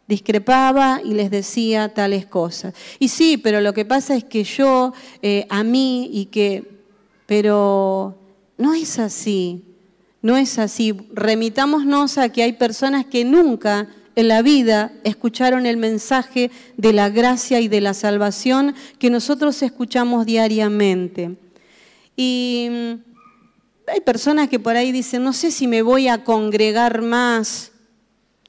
discrepaba 0.08 1.00
y 1.04 1.12
les 1.12 1.30
decía 1.30 1.92
tales 1.92 2.26
cosas. 2.26 2.74
Y 2.98 3.08
sí, 3.08 3.36
pero 3.36 3.60
lo 3.60 3.74
que 3.74 3.84
pasa 3.84 4.16
es 4.16 4.24
que 4.24 4.42
yo, 4.42 4.94
eh, 5.22 5.46
a 5.50 5.62
mí, 5.62 6.08
y 6.12 6.26
que, 6.26 6.64
pero 7.26 8.18
no 8.56 8.72
es 8.72 8.98
así, 8.98 9.64
no 10.22 10.36
es 10.36 10.58
así. 10.58 10.94
Remitámonos 11.12 12.16
a 12.16 12.30
que 12.30 12.42
hay 12.42 12.54
personas 12.54 13.04
que 13.04 13.24
nunca 13.24 13.88
en 14.18 14.26
la 14.26 14.42
vida 14.42 14.90
escucharon 15.04 15.64
el 15.64 15.76
mensaje 15.76 16.50
de 16.76 16.92
la 16.92 17.08
gracia 17.08 17.60
y 17.60 17.68
de 17.68 17.80
la 17.80 17.94
salvación 17.94 18.74
que 18.98 19.10
nosotros 19.10 19.62
escuchamos 19.62 20.26
diariamente. 20.26 21.36
Y 22.16 22.66
mm, 22.68 22.92
hay 23.86 24.00
personas 24.00 24.48
que 24.48 24.58
por 24.58 24.74
ahí 24.74 24.90
dicen, 24.90 25.22
no 25.22 25.32
sé 25.32 25.52
si 25.52 25.68
me 25.68 25.82
voy 25.82 26.08
a 26.08 26.24
congregar 26.24 27.00
más. 27.00 27.70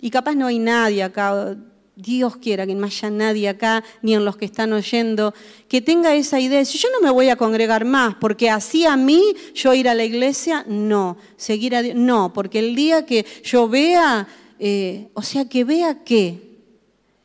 Y 0.02 0.10
capaz 0.10 0.34
no 0.34 0.48
hay 0.48 0.58
nadie 0.58 1.04
acá, 1.04 1.56
Dios 1.96 2.38
quiera 2.38 2.66
que 2.66 2.74
no 2.74 2.88
haya 2.88 3.12
nadie 3.12 3.48
acá, 3.48 3.84
ni 4.02 4.16
en 4.16 4.26
los 4.26 4.38
que 4.38 4.46
están 4.46 4.74
oyendo, 4.74 5.36
que 5.68 5.82
tenga 5.82 6.16
esa 6.16 6.40
idea. 6.40 6.66
Si 6.66 6.80
yo 6.80 6.90
no 6.92 7.06
me 7.06 7.12
voy 7.12 7.30
a 7.30 7.36
congregar 7.36 7.86
más, 7.86 8.16
porque 8.16 8.50
así 8.50 8.88
a 8.88 8.98
mí 8.98 9.22
yo 9.54 9.76
ir 9.76 9.88
a 9.88 9.94
la 9.94 10.04
iglesia, 10.04 10.66
no. 10.68 11.16
Seguir 11.38 11.76
a 11.76 11.84
Dios, 11.84 11.96
no, 11.96 12.34
porque 12.34 12.58
el 12.58 12.74
día 12.74 13.06
que 13.06 13.24
yo 13.44 13.70
vea 13.70 14.28
eh, 14.60 15.08
o 15.14 15.22
sea, 15.22 15.48
que 15.48 15.64
vea 15.64 16.04
que 16.04 16.50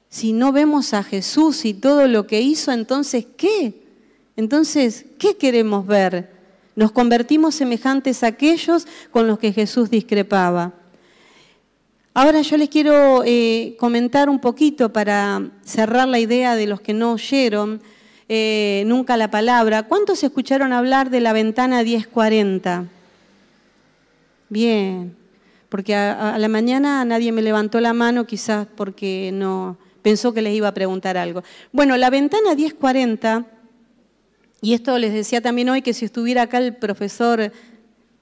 si 0.09 0.33
no 0.33 0.53
vemos 0.53 0.95
a 0.95 1.03
Jesús 1.03 1.65
y 1.65 1.75
todo 1.75 2.07
lo 2.07 2.27
que 2.27 2.41
hizo, 2.41 2.71
entonces, 2.71 3.27
¿qué? 3.37 3.83
Entonces, 4.37 5.07
¿qué 5.19 5.37
queremos 5.37 5.87
ver? 5.87 6.31
Nos 6.77 6.93
convertimos 6.93 7.55
semejantes 7.55 8.23
a 8.23 8.29
aquellos 8.29 8.87
con 9.11 9.27
los 9.27 9.39
que 9.39 9.53
Jesús 9.53 9.91
discrepaba. 9.91 10.73
Ahora 12.15 12.43
yo 12.43 12.57
les 12.57 12.69
quiero 12.69 13.23
eh, 13.25 13.75
comentar 13.79 14.29
un 14.29 14.39
poquito 14.39 14.93
para 14.93 15.51
cerrar 15.65 16.07
la 16.07 16.21
idea 16.21 16.55
de 16.55 16.69
los 16.69 16.81
que 16.81 16.95
no 16.95 17.13
oyeron 17.13 17.83
eh, 18.29 18.85
nunca 18.87 19.17
la 19.17 19.33
palabra. 19.33 19.83
¿Cuántos 19.83 20.23
escucharon 20.23 20.73
hablar 20.73 21.11
de 21.11 21.21
la 21.21 21.33
ventana 21.33 21.83
1040? 21.83 22.87
Bien, 24.49 25.17
porque 25.75 25.97
a, 25.97 26.39
la 26.39 26.47
mañana 26.47 27.05
nadie 27.05 27.33
me 27.33 27.43
levantó 27.43 27.81
la 27.81 27.93
mano, 27.93 28.29
quizás 28.29 28.69
porque 28.77 29.31
no 29.35 29.77
pensó 30.03 30.33
que 30.33 30.41
les 30.41 30.55
iba 30.55 30.69
a 30.69 30.73
preguntar 30.73 31.17
algo. 31.17 31.43
Bueno, 31.73 31.97
la 31.97 32.11
ventana 32.11 32.55
1040, 32.55 33.45
y 34.61 34.75
esto 34.75 34.97
les 34.99 35.13
decía 35.13 35.41
también 35.41 35.69
hoy 35.71 35.83
que 35.83 35.93
si 35.93 36.05
estuviera 36.05 36.43
acá 36.43 36.59
el 36.59 36.77
profesor 36.77 37.51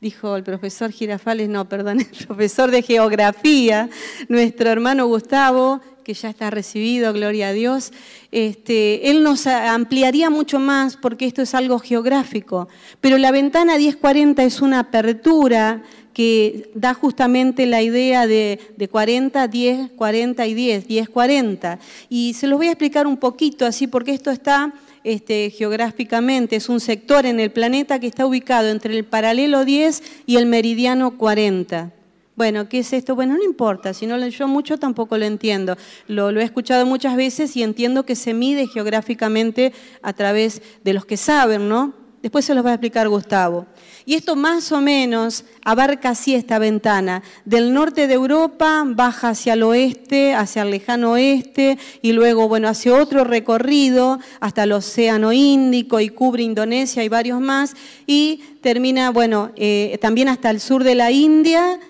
dijo 0.00 0.34
el 0.34 0.44
profesor 0.44 0.92
Girafales, 0.92 1.50
no, 1.50 1.68
perdón, 1.68 2.00
el 2.10 2.26
profesor 2.26 2.70
de 2.70 2.80
geografía, 2.80 3.90
nuestro 4.30 4.70
hermano 4.70 5.06
Gustavo, 5.06 5.82
que 6.02 6.14
ya 6.14 6.30
está 6.30 6.50
recibido, 6.50 7.12
gloria 7.12 7.48
a 7.48 7.52
Dios, 7.52 7.92
este, 8.30 9.10
él 9.10 9.22
nos 9.22 9.46
ampliaría 9.46 10.30
mucho 10.30 10.58
más 10.58 10.96
porque 10.96 11.26
esto 11.26 11.42
es 11.42 11.54
algo 11.54 11.78
geográfico. 11.78 12.68
Pero 13.00 13.18
la 13.18 13.30
ventana 13.30 13.76
1040 13.76 14.42
es 14.44 14.60
una 14.60 14.80
apertura 14.80 15.82
que 16.12 16.70
da 16.74 16.94
justamente 16.94 17.66
la 17.66 17.82
idea 17.82 18.26
de, 18.26 18.58
40, 18.90 19.48
10, 19.48 19.90
40 19.96 20.46
y 20.46 20.54
10, 20.54 20.88
10, 20.88 21.08
40. 21.08 21.78
Y 22.08 22.34
se 22.34 22.46
los 22.46 22.58
voy 22.58 22.68
a 22.68 22.72
explicar 22.72 23.06
un 23.06 23.16
poquito 23.16 23.66
así, 23.66 23.86
porque 23.86 24.12
esto 24.12 24.30
está 24.30 24.72
este, 25.04 25.50
geográficamente, 25.50 26.56
es 26.56 26.68
un 26.68 26.80
sector 26.80 27.26
en 27.26 27.40
el 27.40 27.50
planeta 27.50 27.98
que 27.98 28.06
está 28.06 28.26
ubicado 28.26 28.68
entre 28.68 28.96
el 28.96 29.04
paralelo 29.04 29.64
10 29.64 30.02
y 30.26 30.36
el 30.36 30.46
meridiano 30.46 31.16
40. 31.16 31.92
Bueno, 32.34 32.68
¿qué 32.68 32.78
es 32.78 32.92
esto? 32.94 33.14
Bueno, 33.14 33.36
no 33.36 33.44
importa, 33.44 33.92
si 33.92 34.06
no 34.06 34.16
yo 34.26 34.48
mucho 34.48 34.78
tampoco 34.78 35.18
lo 35.18 35.26
entiendo. 35.26 35.76
Lo, 36.08 36.32
lo, 36.32 36.40
he 36.40 36.44
escuchado 36.44 36.86
muchas 36.86 37.14
veces 37.14 37.54
y 37.56 37.62
entiendo 37.62 38.06
que 38.06 38.16
se 38.16 38.32
mide 38.32 38.66
geográficamente 38.66 39.72
a 40.00 40.14
través 40.14 40.62
de 40.82 40.94
los 40.94 41.04
que 41.04 41.18
saben, 41.18 41.68
¿no? 41.68 41.92
Después 42.22 42.44
se 42.44 42.54
los 42.54 42.64
va 42.64 42.70
a 42.70 42.74
explicar 42.74 43.08
Gustavo. 43.08 43.66
Y 44.06 44.14
esto 44.14 44.36
más 44.36 44.70
o 44.70 44.80
menos 44.80 45.44
abarca 45.64 46.10
así 46.10 46.36
esta 46.36 46.60
ventana. 46.60 47.22
Del 47.44 47.74
norte 47.74 48.06
de 48.06 48.14
Europa 48.14 48.84
baja 48.86 49.30
hacia 49.30 49.54
el 49.54 49.64
oeste, 49.64 50.32
hacia 50.32 50.62
el 50.62 50.70
lejano 50.70 51.12
oeste, 51.12 51.78
y 52.00 52.12
luego, 52.12 52.48
bueno, 52.48 52.68
hacia 52.68 52.94
otro 52.94 53.24
recorrido 53.24 54.20
hasta 54.38 54.62
el 54.62 54.72
Océano 54.72 55.32
Índico 55.32 55.98
y 55.98 56.10
cubre 56.10 56.44
Indonesia 56.44 57.02
y 57.02 57.08
varios 57.08 57.40
más, 57.40 57.74
y 58.06 58.40
termina, 58.60 59.10
bueno, 59.10 59.50
eh, 59.56 59.98
también 60.00 60.28
hasta 60.28 60.50
el 60.50 60.60
sur 60.60 60.84
de 60.84 60.94
la 60.94 61.10
India 61.10 61.80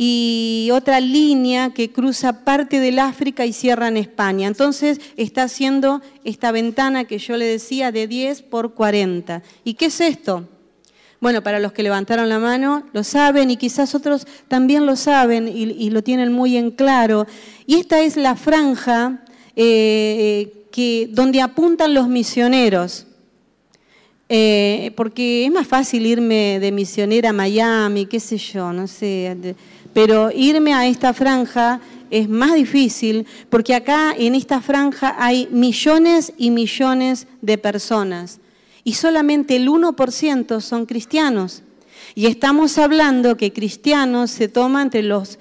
y 0.00 0.70
otra 0.72 1.00
línea 1.00 1.70
que 1.70 1.90
cruza 1.90 2.44
parte 2.44 2.78
del 2.78 3.00
África 3.00 3.44
y 3.44 3.52
cierra 3.52 3.88
en 3.88 3.96
España. 3.96 4.46
Entonces 4.46 5.00
está 5.16 5.42
haciendo 5.42 6.00
esta 6.22 6.52
ventana 6.52 7.04
que 7.04 7.18
yo 7.18 7.36
le 7.36 7.44
decía 7.44 7.90
de 7.90 8.06
10 8.06 8.42
por 8.42 8.74
40. 8.74 9.42
¿Y 9.64 9.74
qué 9.74 9.86
es 9.86 10.00
esto? 10.00 10.48
Bueno, 11.20 11.42
para 11.42 11.58
los 11.58 11.72
que 11.72 11.82
levantaron 11.82 12.28
la 12.28 12.38
mano, 12.38 12.84
lo 12.92 13.02
saben 13.02 13.50
y 13.50 13.56
quizás 13.56 13.96
otros 13.96 14.24
también 14.46 14.86
lo 14.86 14.94
saben 14.94 15.48
y, 15.48 15.90
lo 15.90 16.04
tienen 16.04 16.32
muy 16.32 16.56
en 16.56 16.70
claro. 16.70 17.26
Y 17.66 17.74
esta 17.74 18.00
es 18.00 18.16
la 18.16 18.36
franja 18.36 19.24
eh, 19.56 20.64
que, 20.70 21.08
donde 21.10 21.42
apuntan 21.42 21.92
los 21.92 22.06
misioneros. 22.06 23.07
Eh, 24.28 24.92
porque 24.94 25.46
es 25.46 25.52
más 25.52 25.66
fácil 25.66 26.04
irme 26.04 26.58
de 26.60 26.70
misionera 26.70 27.30
a 27.30 27.32
Miami, 27.32 28.04
qué 28.04 28.20
sé 28.20 28.36
yo, 28.36 28.74
no 28.74 28.86
sé, 28.86 29.54
pero 29.94 30.30
irme 30.30 30.74
a 30.74 30.86
esta 30.86 31.14
franja 31.14 31.80
es 32.10 32.28
más 32.28 32.54
difícil 32.54 33.26
porque 33.48 33.74
acá 33.74 34.14
en 34.16 34.34
esta 34.34 34.60
franja 34.60 35.16
hay 35.18 35.48
millones 35.50 36.34
y 36.36 36.50
millones 36.50 37.26
de 37.40 37.56
personas 37.56 38.40
y 38.84 38.94
solamente 38.94 39.56
el 39.56 39.68
1% 39.68 40.60
son 40.60 40.86
cristianos. 40.86 41.62
Y 42.14 42.26
estamos 42.26 42.78
hablando 42.78 43.36
que 43.36 43.52
cristianos 43.52 44.30
se 44.30 44.48
toma 44.48 44.82
entre 44.82 45.02
los 45.02 45.38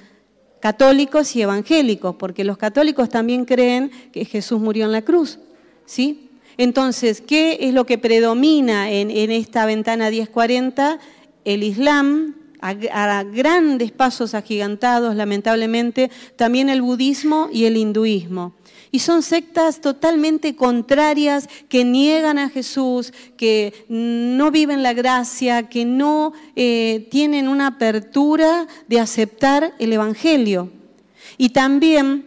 católicos 0.59 1.35
y 1.35 1.41
evangélicos, 1.41 2.15
porque 2.15 2.43
los 2.43 2.57
católicos 2.57 3.09
también 3.09 3.45
creen 3.45 3.89
que 4.11 4.25
Jesús 4.25 4.59
murió 4.59 4.85
en 4.85 4.91
la 4.91 5.01
cruz, 5.01 5.39
¿sí? 5.85 6.26
Entonces, 6.57 7.21
¿qué 7.21 7.57
es 7.61 7.73
lo 7.73 7.85
que 7.85 7.97
predomina 7.97 8.91
en, 8.91 9.11
esta 9.31 9.65
ventana 9.65 10.09
1040? 10.09 10.99
El 11.45 11.63
Islam, 11.63 12.35
a, 12.59 12.69
a, 12.69 13.23
grandes 13.23 13.91
pasos 13.91 14.33
agigantados, 14.33 15.15
lamentablemente, 15.15 16.09
también 16.35 16.69
el 16.69 16.81
budismo 16.81 17.49
y 17.51 17.65
el 17.65 17.77
hinduismo. 17.77 18.53
Y 18.91 18.99
son 18.99 19.21
sectas 19.21 19.81
totalmente 19.81 20.55
contrarias 20.55 21.47
que 21.69 21.83
niegan 21.83 22.39
a 22.39 22.49
Jesús, 22.49 23.13
que 23.35 23.85
no 23.89 24.49
viven 24.49 24.81
la 24.81 24.93
gracia, 24.93 25.69
que 25.69 25.85
no 25.85 26.33
eh, 26.55 27.07
tienen 27.11 27.47
una 27.47 27.67
apertura 27.67 28.67
de 28.87 28.99
aceptar 28.99 29.73
el 29.77 29.93
Evangelio. 29.93 30.71
Y 31.37 31.49
también 31.49 32.26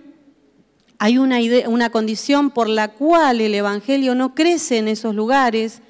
hay 1.02 1.16
una, 1.16 1.38
una 1.66 1.88
condición 1.88 2.50
por 2.50 2.68
la 2.68 2.88
cual 2.88 3.40
el 3.40 3.54
Evangelio 3.54 4.14
no 4.14 4.34
crece 4.34 4.76
en 4.76 4.86
esos 4.86 5.14
lugares, 5.14 5.80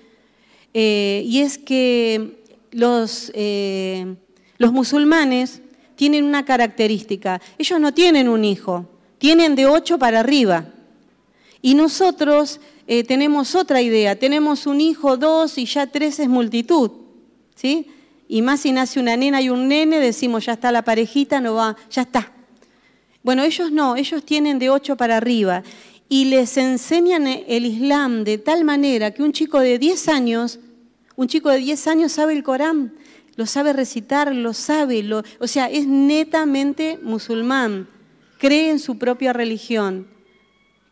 eh, 0.73 1.25
y 1.27 1.41
es 1.41 1.59
que 1.59 2.45
los, 2.71 3.33
eh, 3.35 4.15
los 4.59 4.73
musulmanes 4.73 5.63
tienen 5.97 6.25
una 6.25 6.45
característica. 6.45 7.43
Ellos 7.59 7.81
no 7.81 7.93
tienen 7.93 8.29
un 8.29 8.45
hijo, 8.45 8.89
tienen 9.19 9.57
de 9.57 9.67
ocho 9.67 9.99
para 9.99 10.21
arriba. 10.21 10.67
Y 11.61 11.75
nosotros 11.75 12.61
eh, 12.87 13.03
tenemos 13.03 13.57
otra 13.57 13.83
idea, 13.83 14.17
tenemos 14.17 14.65
un 14.65 14.81
hijo, 14.81 15.17
dos 15.17 15.59
y 15.59 15.65
ya 15.65 15.89
tres 15.89 16.21
es 16.21 16.29
multitud. 16.29 16.93
¿sí? 17.57 17.89
Y 18.29 18.43
más 18.43 18.61
si 18.61 18.71
nace 18.71 19.01
una 19.01 19.17
nena 19.17 19.43
y 19.43 19.51
un 19.51 19.67
nene, 19.67 19.99
decimos, 19.99 20.47
ya 20.47 20.53
está 20.53 20.71
la 20.71 20.83
parejita, 20.83 21.41
no 21.41 21.55
va, 21.55 21.77
ya 21.91 22.03
está. 22.03 22.33
Bueno, 23.23 23.43
ellos 23.45 23.71
no, 23.71 23.97
ellos 23.97 24.25
tienen 24.25 24.59
de 24.59 24.71
ocho 24.71 24.97
para 24.97 25.17
arriba. 25.17 25.63
Y 26.09 26.25
les 26.25 26.57
enseñan 26.57 27.27
el 27.27 27.67
Islam 27.67 28.25
de 28.25 28.39
tal 28.39 28.65
manera 28.65 29.13
que 29.13 29.23
un 29.23 29.33
chico 29.33 29.61
de 29.61 29.79
10 29.79 30.09
años, 30.09 30.59
un 31.17 31.29
chico 31.29 31.51
de 31.51 31.59
10 31.59 31.87
años 31.87 32.13
sabe 32.13 32.33
el 32.33 32.43
Corán, 32.43 32.95
lo 33.37 33.47
sabe 33.47 33.73
recitar, 33.73 34.35
lo 34.35 34.53
sabe, 34.53 35.03
lo, 35.03 35.23
o 35.39 35.47
sea, 35.47 35.71
es 35.71 35.87
netamente 35.87 36.99
musulmán 37.03 37.87
cree 38.41 38.71
en 38.71 38.79
su 38.81 38.99
propia 38.99 39.33
religión. 39.33 40.09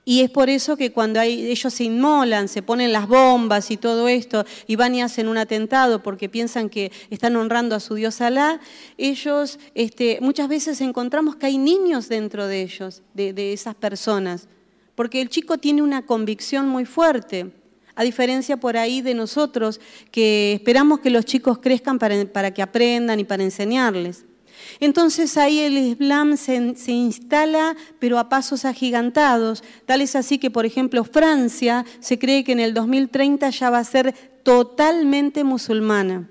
Y 0.09 0.23
es 0.23 0.31
por 0.31 0.49
eso 0.49 0.79
que 0.79 0.91
cuando 0.91 1.21
ellos 1.21 1.75
se 1.75 1.85
inmolan, 1.85 2.49
se 2.49 2.63
ponen 2.63 2.93
las 2.93 3.07
bombas 3.07 3.71
y 3.71 3.77
todo 3.77 4.09
esto, 4.09 4.47
y 4.67 4.75
van 4.75 4.95
y 4.95 5.03
hacen 5.03 5.29
un 5.29 5.37
atentado 5.37 6.03
porque 6.03 6.31
piensan 6.31 6.71
que 6.71 6.91
están 7.11 7.37
honrando 7.37 7.75
a 7.75 7.81
su 7.81 7.95
Dios 7.95 8.23
Alá, 8.23 8.59
ellos 8.97 9.59
este, 9.75 10.17
muchas 10.23 10.49
veces 10.49 10.81
encontramos 10.81 11.37
que 11.37 11.45
hay 11.45 11.59
niños 11.59 12.09
dentro 12.09 12.47
de 12.47 12.63
ellos, 12.63 13.03
de, 13.13 13.53
esas 13.53 13.75
personas, 13.75 14.49
porque 14.95 15.21
el 15.21 15.29
chico 15.29 15.59
tiene 15.59 15.83
una 15.83 16.07
convicción 16.07 16.69
muy 16.69 16.87
fuerte, 16.87 17.53
a 17.95 18.03
diferencia 18.03 18.57
por 18.57 18.79
ahí 18.79 19.03
de 19.03 19.13
nosotros 19.13 19.79
que 20.11 20.55
esperamos 20.55 21.01
que 21.01 21.11
los 21.11 21.27
chicos 21.27 21.59
crezcan 21.59 21.99
para 21.99 22.55
que 22.55 22.63
aprendan 22.63 23.21
y 23.21 23.25
para 23.25 23.43
enseñarles. 23.43 24.25
Entonces 24.81 25.37
ahí 25.37 25.59
el 25.59 25.77
Islam 25.77 26.37
se, 26.37 26.93
instala, 26.93 27.77
pero 27.99 28.19
a 28.19 28.29
pasos 28.29 28.65
agigantados. 28.65 29.65
Tal 29.87 30.01
es 30.01 30.15
así 30.15 30.39
que, 30.39 30.51
por 30.51 30.67
ejemplo, 30.67 31.05
Francia 31.05 31.85
se 32.01 32.19
cree 32.19 32.45
que 32.45 32.53
en 32.53 32.61
el 32.61 32.75
2030 32.75 33.51
ya 33.51 33.71
va 33.71 33.79
a 33.79 33.85
ser 33.85 34.15
totalmente 34.43 35.43
musulmana, 35.45 36.31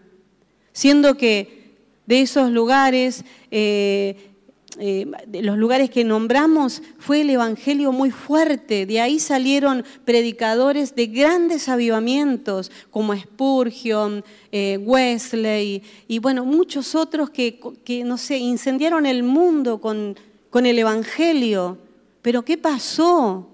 siendo 0.72 1.18
que 1.18 1.76
de 2.06 2.22
esos 2.22 2.50
lugares 2.50 3.26
eh, 3.52 4.37
eh, 4.80 5.06
los 5.42 5.58
lugares 5.58 5.90
que 5.90 6.04
nombramos, 6.04 6.82
fue 7.00 7.22
el 7.22 7.30
Evangelio 7.30 7.92
muy 7.92 8.12
fuerte. 8.12 8.86
De 8.86 9.02
ahí 9.02 9.20
salieron 9.20 9.84
predicadores 10.06 10.96
de 10.96 11.08
grandes 11.08 11.70
avivamientos, 11.70 12.72
como 12.92 13.16
Spurgeon, 13.16 14.24
eh, 14.52 14.78
Wesley 14.82 15.84
y 16.08 16.20
bueno, 16.20 16.46
muchos 16.46 16.96
otros 16.96 17.30
que, 17.30 17.60
no 18.06 18.18
sé, 18.18 18.38
incendiaron 18.38 19.06
el 19.06 19.24
mundo 19.24 19.80
con, 19.80 20.16
con 20.50 20.66
el 20.66 20.78
Evangelio. 20.80 21.78
Pero 22.22 22.44
¿qué 22.44 22.58
pasó? 22.58 23.48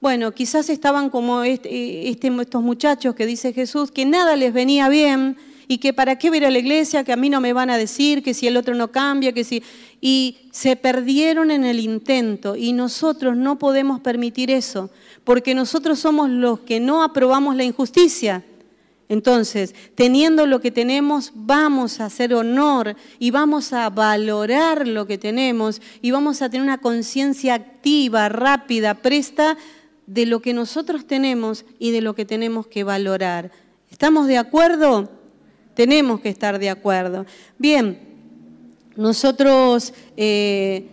Bueno, 0.00 0.32
quizás 0.32 0.68
estaban 0.68 1.08
como 1.08 1.44
este, 1.44 2.08
este, 2.10 2.28
estos 2.40 2.62
muchachos 2.62 3.14
que 3.14 3.24
dice 3.24 3.52
Jesús, 3.52 3.90
que 3.90 4.04
nada 4.04 4.36
les 4.36 4.52
venía 4.52 4.88
bien 4.88 5.36
y 5.66 5.78
que 5.78 5.92
para 5.92 6.18
qué 6.18 6.30
ver 6.30 6.44
a 6.44 6.50
la 6.50 6.58
iglesia, 6.58 7.04
que 7.04 7.12
a 7.12 7.16
mí 7.16 7.30
no 7.30 7.40
me 7.40 7.52
van 7.52 7.70
a 7.70 7.78
decir, 7.78 8.22
que 8.22 8.34
si 8.34 8.46
el 8.46 8.56
otro 8.56 8.74
no 8.74 8.90
cambia, 8.92 9.32
que 9.32 9.44
si... 9.44 9.62
Y 10.06 10.50
se 10.50 10.76
perdieron 10.76 11.50
en 11.50 11.64
el 11.64 11.80
intento 11.80 12.56
y 12.56 12.74
nosotros 12.74 13.38
no 13.38 13.58
podemos 13.58 14.00
permitir 14.00 14.50
eso, 14.50 14.90
porque 15.24 15.54
nosotros 15.54 15.98
somos 15.98 16.28
los 16.28 16.60
que 16.60 16.78
no 16.78 17.02
aprobamos 17.02 17.56
la 17.56 17.64
injusticia. 17.64 18.44
Entonces, 19.08 19.74
teniendo 19.94 20.46
lo 20.46 20.60
que 20.60 20.70
tenemos, 20.70 21.32
vamos 21.34 22.00
a 22.00 22.04
hacer 22.04 22.34
honor 22.34 22.96
y 23.18 23.30
vamos 23.30 23.72
a 23.72 23.88
valorar 23.88 24.86
lo 24.86 25.06
que 25.06 25.16
tenemos 25.16 25.80
y 26.02 26.10
vamos 26.10 26.42
a 26.42 26.50
tener 26.50 26.62
una 26.62 26.82
conciencia 26.82 27.54
activa, 27.54 28.28
rápida, 28.28 28.92
presta 28.92 29.56
de 30.06 30.26
lo 30.26 30.40
que 30.40 30.52
nosotros 30.52 31.06
tenemos 31.06 31.64
y 31.78 31.92
de 31.92 32.02
lo 32.02 32.14
que 32.14 32.26
tenemos 32.26 32.66
que 32.66 32.84
valorar. 32.84 33.50
¿Estamos 33.90 34.26
de 34.26 34.36
acuerdo? 34.36 35.10
Tenemos 35.72 36.20
que 36.20 36.28
estar 36.28 36.58
de 36.58 36.68
acuerdo. 36.68 37.24
Bien, 37.56 38.13
nosotros 38.96 39.92
eh, 40.16 40.86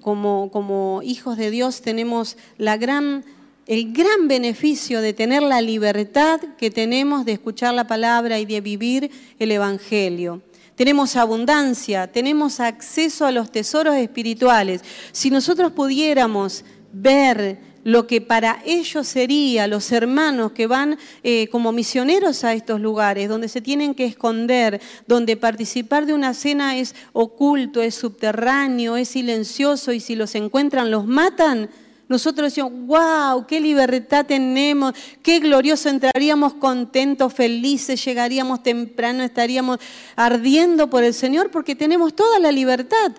como, 0.00 1.00
hijos 1.02 1.36
de 1.36 1.50
Dios 1.50 1.82
tenemos 1.82 2.36
el 2.58 3.92
gran 3.92 4.28
beneficio 4.28 5.00
de 5.00 5.12
tener 5.12 5.42
la 5.42 5.60
libertad 5.60 6.40
que 6.58 6.70
tenemos 6.70 7.24
de 7.24 7.32
escuchar 7.32 7.74
la 7.74 7.86
palabra 7.86 8.38
y 8.38 8.46
de 8.46 8.60
vivir 8.60 9.10
el 9.38 9.52
Evangelio. 9.52 10.42
Tenemos 10.74 11.16
abundancia, 11.16 12.10
tenemos 12.10 12.58
acceso 12.58 13.26
a 13.26 13.32
los 13.32 13.52
tesoros 13.52 13.96
espirituales. 13.96 14.82
Si 15.12 15.30
nosotros 15.30 15.72
pudiéramos 15.72 16.64
ver 16.92 17.69
lo 17.90 18.06
que 18.06 18.20
para 18.20 18.62
ellos 18.64 19.08
sería 19.08 19.66
los 19.66 19.90
hermanos 19.90 20.52
que 20.52 20.68
van 20.68 20.96
eh, 21.24 21.48
como 21.48 21.72
misioneros 21.72 22.44
a 22.44 22.54
estos 22.54 22.80
lugares, 22.80 23.28
donde 23.28 23.48
se 23.48 23.60
tienen 23.60 23.96
que 23.96 24.04
esconder, 24.04 24.80
donde 25.08 25.36
participar 25.36 26.06
de 26.06 26.14
una 26.14 26.32
cena 26.32 26.76
es 26.76 26.94
oculto, 27.12 27.82
es 27.82 27.96
subterráneo, 27.96 28.96
es 28.96 29.08
silencioso 29.08 29.92
y 29.92 29.98
si 29.98 30.14
los 30.14 30.36
encuentran 30.36 30.92
los 30.92 31.04
matan, 31.04 31.68
nosotros 32.08 32.52
decimos, 32.52 32.72
wow, 32.86 33.44
qué 33.48 33.60
libertad 33.60 34.24
tenemos, 34.24 34.94
qué 35.20 35.40
glorioso, 35.40 35.88
entraríamos 35.88 36.54
contentos, 36.54 37.34
felices, 37.34 38.04
llegaríamos 38.04 38.62
temprano, 38.62 39.24
estaríamos 39.24 39.78
ardiendo 40.14 40.88
por 40.88 41.02
el 41.02 41.14
Señor 41.14 41.50
porque 41.50 41.74
tenemos 41.74 42.14
toda 42.14 42.38
la 42.38 42.52
libertad. 42.52 43.12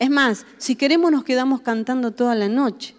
Es 0.00 0.10
más, 0.10 0.44
si 0.56 0.74
queremos 0.74 1.12
nos 1.12 1.22
quedamos 1.22 1.60
cantando 1.60 2.10
toda 2.12 2.34
la 2.34 2.48
noche. 2.48 2.97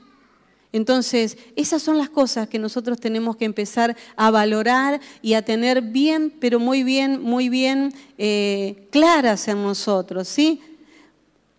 Entonces, 0.71 1.37
esas 1.55 1.81
son 1.81 1.97
las 1.97 2.09
cosas 2.09 2.47
que 2.47 2.59
nosotros 2.59 2.99
tenemos 2.99 3.35
que 3.35 3.45
empezar 3.45 3.97
a 4.15 4.29
valorar 4.29 5.01
y 5.21 5.33
a 5.33 5.41
tener 5.41 5.81
bien, 5.81 6.31
pero 6.39 6.59
muy 6.59 6.83
bien, 6.83 7.21
muy 7.21 7.49
bien 7.49 7.93
eh, 8.19 8.87
claras 8.91 9.47
en 9.47 9.63
nosotros, 9.63 10.27
¿sí? 10.27 10.61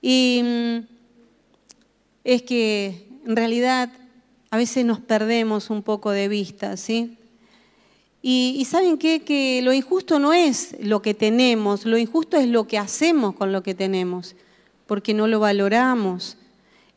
Y 0.01 0.43
mm, 0.45 0.79
es 2.23 2.43
que 2.43 3.09
en 3.27 3.35
realidad 3.35 3.91
a 4.51 4.57
veces 4.57 4.85
nos 4.85 5.01
perdemos 5.01 5.71
un 5.71 5.83
poco 5.83 6.13
de 6.13 6.29
vista, 6.29 6.77
¿sí? 6.77 7.17
Y, 8.23 8.65
saben 8.67 8.99
qué? 8.99 9.23
Que 9.23 9.61
lo 9.63 9.73
injusto 9.73 10.19
no 10.19 10.35
es 10.35 10.77
lo 10.79 11.01
que 11.01 11.15
tenemos, 11.15 11.87
lo 11.87 11.97
injusto 11.97 12.37
es 12.37 12.47
lo 12.47 12.67
que 12.69 12.79
hacemos 12.79 13.35
con 13.35 13.51
lo 13.51 13.63
que 13.63 13.75
tenemos, 13.75 14.37
porque 14.87 15.15
no 15.15 15.27
lo 15.27 15.41
valoramos. 15.41 16.37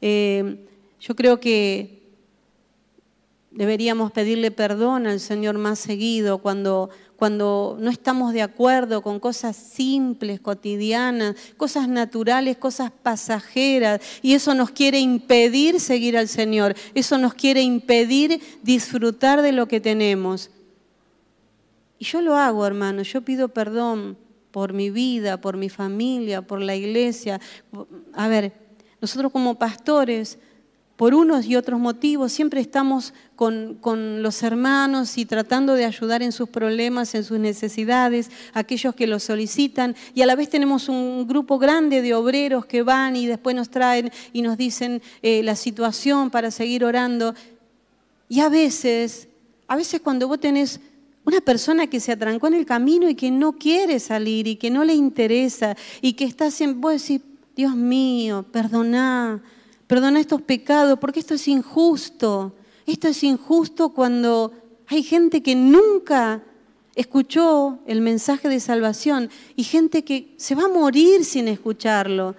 Eh, 0.02 0.58
yo 1.00 1.16
creo 1.16 1.40
que 1.40 2.03
Deberíamos 3.54 4.12
pedirle 4.12 4.50
perdón 4.50 5.06
al 5.06 5.20
Señor 5.20 5.60
más 5.60 5.78
seguido 5.78 6.40
cuando, 6.40 6.90
cuando 7.16 7.78
no 7.80 7.92
estamos 7.92 8.34
de 8.34 8.42
acuerdo 8.42 9.04
con 9.04 9.20
cosas 9.20 9.56
simples, 9.56 10.40
cotidianas, 10.40 11.36
cosas 11.56 11.88
naturales, 11.88 12.58
cosas 12.58 12.92
pasajeras. 12.92 14.02
Y 14.24 14.34
eso 14.34 14.56
nos 14.56 14.72
quiere 14.72 15.00
impedir 15.00 15.80
seguir 15.80 16.18
al 16.18 16.28
Señor. 16.28 16.74
Eso 16.96 17.20
nos 17.20 17.36
quiere 17.36 17.62
impedir 17.62 18.42
disfrutar 18.64 19.44
de 19.44 19.52
lo 19.52 19.68
que 19.68 19.80
tenemos. 19.80 20.50
Y 22.00 22.06
yo 22.06 22.22
lo 22.22 22.36
hago, 22.36 22.66
hermano. 22.66 23.04
Yo 23.04 23.22
pido 23.22 23.50
perdón 23.50 24.18
por 24.50 24.74
mi 24.74 24.90
vida, 24.90 25.40
por 25.40 25.58
mi 25.58 25.70
familia, 25.70 26.42
por 26.42 26.60
la 26.60 26.76
iglesia. 26.76 27.40
A 28.14 28.28
ver, 28.28 28.52
nosotros 29.00 29.32
como 29.32 29.60
pastores 29.60 30.40
por 30.96 31.16
unos 31.16 31.46
y 31.46 31.56
otros 31.56 31.80
motivos, 31.80 32.32
siempre 32.32 32.62
estamos 32.62 33.14
con, 33.36 34.22
los 34.22 34.44
hermanos 34.44 35.18
y 35.18 35.26
tratando 35.26 35.74
de 35.74 35.86
ayudar 35.86 36.22
en 36.22 36.32
sus 36.32 36.48
problemas, 36.50 37.16
en 37.16 37.24
sus 37.24 37.40
necesidades, 37.40 38.30
aquellos 38.54 38.94
que 38.94 39.08
los 39.08 39.24
solicitan, 39.24 39.96
y 40.14 40.22
a 40.22 40.26
la 40.26 40.36
vez 40.36 40.50
tenemos 40.50 40.90
un 40.90 41.28
grupo 41.28 41.58
grande 41.58 42.02
de 42.02 42.14
obreros 42.14 42.66
que 42.66 42.84
van 42.84 43.16
y 43.16 43.26
después 43.26 43.56
nos 43.56 43.70
traen 43.70 44.12
y 44.32 44.44
nos 44.44 44.56
dicen 44.58 45.02
eh, 45.24 45.42
la 45.44 45.56
situación 45.56 46.30
para 46.30 46.52
seguir 46.52 46.86
orando. 46.86 47.34
Y 48.30 48.40
a 48.40 48.50
veces, 48.50 49.28
a 49.68 49.76
veces 49.76 50.00
cuando 50.00 50.28
vos 50.28 50.40
tenés 50.40 50.80
una 51.26 51.42
persona 51.42 51.88
que 51.88 52.00
se 52.00 52.12
atrancó 52.12 52.48
en 52.48 52.54
el 52.54 52.66
camino 52.66 53.10
y 53.10 53.16
que 53.16 53.32
no 53.32 53.54
quiere 53.54 54.00
salir 54.00 54.48
y 54.48 54.58
que 54.58 54.70
no 54.70 54.84
le 54.84 54.94
interesa 54.94 55.76
y 56.02 56.14
que 56.14 56.26
está 56.26 56.52
siempre, 56.52 56.80
vos 56.80 57.02
decís, 57.02 57.22
Dios 57.56 57.76
mío, 57.76 58.46
perdoná, 58.52 59.42
perdona 59.94 60.20
estos 60.20 60.42
pecados, 60.42 60.98
porque 60.98 61.20
esto 61.20 61.36
es 61.36 61.48
injusto. 61.48 62.56
Esto 62.88 63.10
es 63.10 63.24
injusto 63.24 63.90
cuando 63.90 64.52
hay 64.88 65.04
gente 65.04 65.44
que 65.44 65.56
nunca 65.56 66.42
escuchó 66.96 67.78
el 67.86 68.02
mensaje 68.02 68.50
de 68.50 68.60
salvación 68.60 69.30
y 69.56 69.64
gente 69.64 70.04
que 70.04 70.34
se 70.38 70.56
va 70.56 70.64
a 70.64 70.68
morir 70.68 71.24
sin 71.24 71.48
escucharlo. 71.48 72.34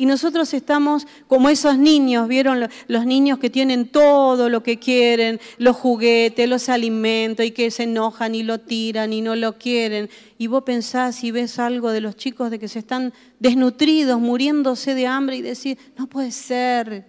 Y 0.00 0.06
nosotros 0.06 0.54
estamos 0.54 1.06
como 1.28 1.50
esos 1.50 1.76
niños, 1.76 2.26
¿vieron? 2.26 2.66
Los 2.88 3.04
niños 3.04 3.38
que 3.38 3.50
tienen 3.50 3.86
todo 3.86 4.48
lo 4.48 4.62
que 4.62 4.78
quieren, 4.78 5.38
los 5.58 5.76
juguetes, 5.76 6.48
los 6.48 6.70
alimentos, 6.70 7.44
y 7.44 7.50
que 7.50 7.70
se 7.70 7.82
enojan 7.82 8.34
y 8.34 8.42
lo 8.42 8.60
tiran 8.60 9.12
y 9.12 9.20
no 9.20 9.36
lo 9.36 9.58
quieren. 9.58 10.08
Y 10.38 10.46
vos 10.46 10.62
pensás 10.62 11.22
y 11.22 11.32
ves 11.32 11.58
algo 11.58 11.90
de 11.90 12.00
los 12.00 12.16
chicos 12.16 12.50
de 12.50 12.58
que 12.58 12.66
se 12.66 12.78
están 12.78 13.12
desnutridos, 13.40 14.18
muriéndose 14.18 14.94
de 14.94 15.06
hambre 15.06 15.36
y 15.36 15.42
decís, 15.42 15.76
no 15.98 16.06
puede 16.06 16.30
ser. 16.30 17.04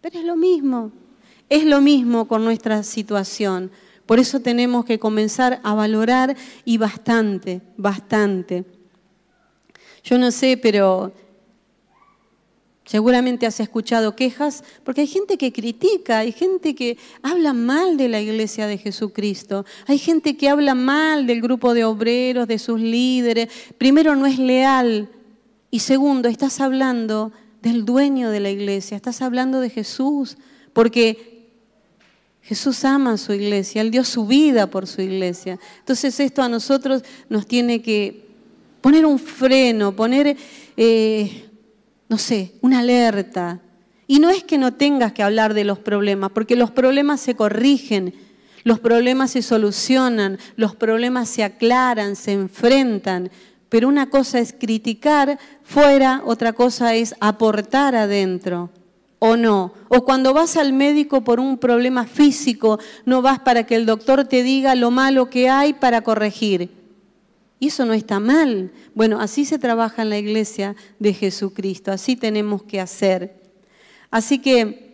Pero 0.00 0.20
es 0.20 0.24
lo 0.24 0.36
mismo, 0.36 0.92
es 1.48 1.64
lo 1.64 1.80
mismo 1.80 2.28
con 2.28 2.44
nuestra 2.44 2.84
situación. 2.84 3.72
Por 4.06 4.20
eso 4.20 4.38
tenemos 4.38 4.84
que 4.84 5.00
comenzar 5.00 5.58
a 5.64 5.74
valorar 5.74 6.36
y 6.64 6.78
bastante, 6.78 7.62
bastante. 7.76 8.64
Yo 10.04 10.18
no 10.18 10.30
sé, 10.30 10.56
pero 10.56 11.12
Seguramente 12.86 13.46
has 13.46 13.60
escuchado 13.60 14.14
quejas, 14.14 14.62
porque 14.84 15.00
hay 15.00 15.06
gente 15.06 15.38
que 15.38 15.54
critica, 15.54 16.18
hay 16.18 16.32
gente 16.32 16.74
que 16.74 16.98
habla 17.22 17.54
mal 17.54 17.96
de 17.96 18.08
la 18.08 18.20
iglesia 18.20 18.66
de 18.66 18.76
Jesucristo, 18.76 19.64
hay 19.86 19.98
gente 19.98 20.36
que 20.36 20.50
habla 20.50 20.74
mal 20.74 21.26
del 21.26 21.40
grupo 21.40 21.72
de 21.72 21.84
obreros, 21.84 22.46
de 22.46 22.58
sus 22.58 22.78
líderes. 22.78 23.48
Primero, 23.78 24.16
no 24.16 24.26
es 24.26 24.38
leal. 24.38 25.08
Y 25.70 25.78
segundo, 25.78 26.28
estás 26.28 26.60
hablando 26.60 27.32
del 27.62 27.86
dueño 27.86 28.28
de 28.30 28.40
la 28.40 28.50
iglesia, 28.50 28.96
estás 28.96 29.22
hablando 29.22 29.60
de 29.60 29.70
Jesús, 29.70 30.36
porque 30.74 31.48
Jesús 32.42 32.84
ama 32.84 33.14
a 33.14 33.16
su 33.16 33.32
iglesia, 33.32 33.80
Él 33.80 33.90
dio 33.90 34.04
su 34.04 34.26
vida 34.26 34.68
por 34.68 34.86
su 34.86 35.00
iglesia. 35.00 35.58
Entonces 35.78 36.20
esto 36.20 36.42
a 36.42 36.50
nosotros 36.50 37.02
nos 37.30 37.46
tiene 37.46 37.80
que 37.80 38.26
poner 38.82 39.06
un 39.06 39.18
freno, 39.18 39.96
poner... 39.96 40.36
Eh, 40.76 41.48
no 42.08 42.18
sé, 42.18 42.52
una 42.60 42.80
alerta. 42.80 43.60
Y 44.06 44.18
no 44.18 44.30
es 44.30 44.44
que 44.44 44.58
no 44.58 44.74
tengas 44.74 45.12
que 45.12 45.22
hablar 45.22 45.54
de 45.54 45.64
los 45.64 45.78
problemas, 45.78 46.30
porque 46.30 46.56
los 46.56 46.70
problemas 46.70 47.20
se 47.20 47.34
corrigen, 47.34 48.14
los 48.62 48.78
problemas 48.80 49.30
se 49.30 49.42
solucionan, 49.42 50.38
los 50.56 50.74
problemas 50.76 51.28
se 51.28 51.42
aclaran, 51.44 52.16
se 52.16 52.32
enfrentan. 52.32 53.30
Pero 53.68 53.88
una 53.88 54.10
cosa 54.10 54.38
es 54.38 54.52
criticar 54.52 55.38
fuera, 55.62 56.22
otra 56.24 56.52
cosa 56.52 56.94
es 56.94 57.14
aportar 57.20 57.96
adentro. 57.96 58.70
¿O 59.18 59.36
no? 59.36 59.72
O 59.88 60.04
cuando 60.04 60.34
vas 60.34 60.58
al 60.58 60.74
médico 60.74 61.24
por 61.24 61.40
un 61.40 61.56
problema 61.56 62.04
físico, 62.04 62.78
no 63.06 63.22
vas 63.22 63.38
para 63.38 63.64
que 63.64 63.74
el 63.74 63.86
doctor 63.86 64.24
te 64.26 64.42
diga 64.42 64.74
lo 64.74 64.90
malo 64.90 65.30
que 65.30 65.48
hay 65.48 65.72
para 65.72 66.02
corregir 66.02 66.83
y 67.58 67.68
eso 67.68 67.84
no 67.84 67.92
está 67.92 68.20
mal. 68.20 68.72
Bueno, 68.94 69.20
así 69.20 69.44
se 69.44 69.58
trabaja 69.58 70.02
en 70.02 70.10
la 70.10 70.18
iglesia 70.18 70.76
de 70.98 71.14
Jesucristo, 71.14 71.92
así 71.92 72.16
tenemos 72.16 72.62
que 72.62 72.80
hacer. 72.80 73.34
Así 74.10 74.38
que 74.38 74.84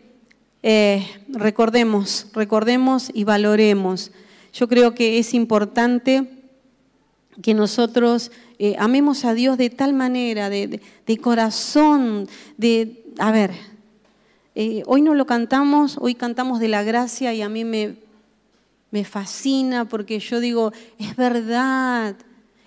eh, 0.63 1.07
recordemos, 1.29 2.27
recordemos 2.35 3.11
y 3.15 3.25
valoremos. 3.25 4.13
Yo 4.53 4.69
creo 4.69 4.95
que 4.95 5.19
es 5.19 5.35
importante 5.35 6.29
que 7.43 7.55
nosotros 7.55 8.31
eh, 8.59 8.77
amemos 8.79 9.25
a 9.25 9.33
Dios 9.33 9.57
de 9.57 9.71
tal 9.71 9.95
manera, 9.95 10.51
de, 10.51 10.81
corazón, 11.21 12.29
de, 12.59 13.05
a 13.19 13.33
ver, 13.33 13.53
eh, 14.55 14.83
hoy 14.87 15.01
no 15.01 15.15
lo 15.15 15.27
cantamos, 15.27 15.97
hoy 15.99 16.15
cantamos 16.15 16.61
de 16.61 16.69
la 16.69 16.83
gracia 16.83 17.33
y 17.33 17.41
a 17.41 17.49
mí 17.49 17.65
me, 17.65 17.97
me 18.91 19.05
fascina 19.05 19.89
porque 19.89 20.19
yo 20.19 20.41
digo, 20.41 20.73
es 20.99 21.17
verdad, 21.17 22.17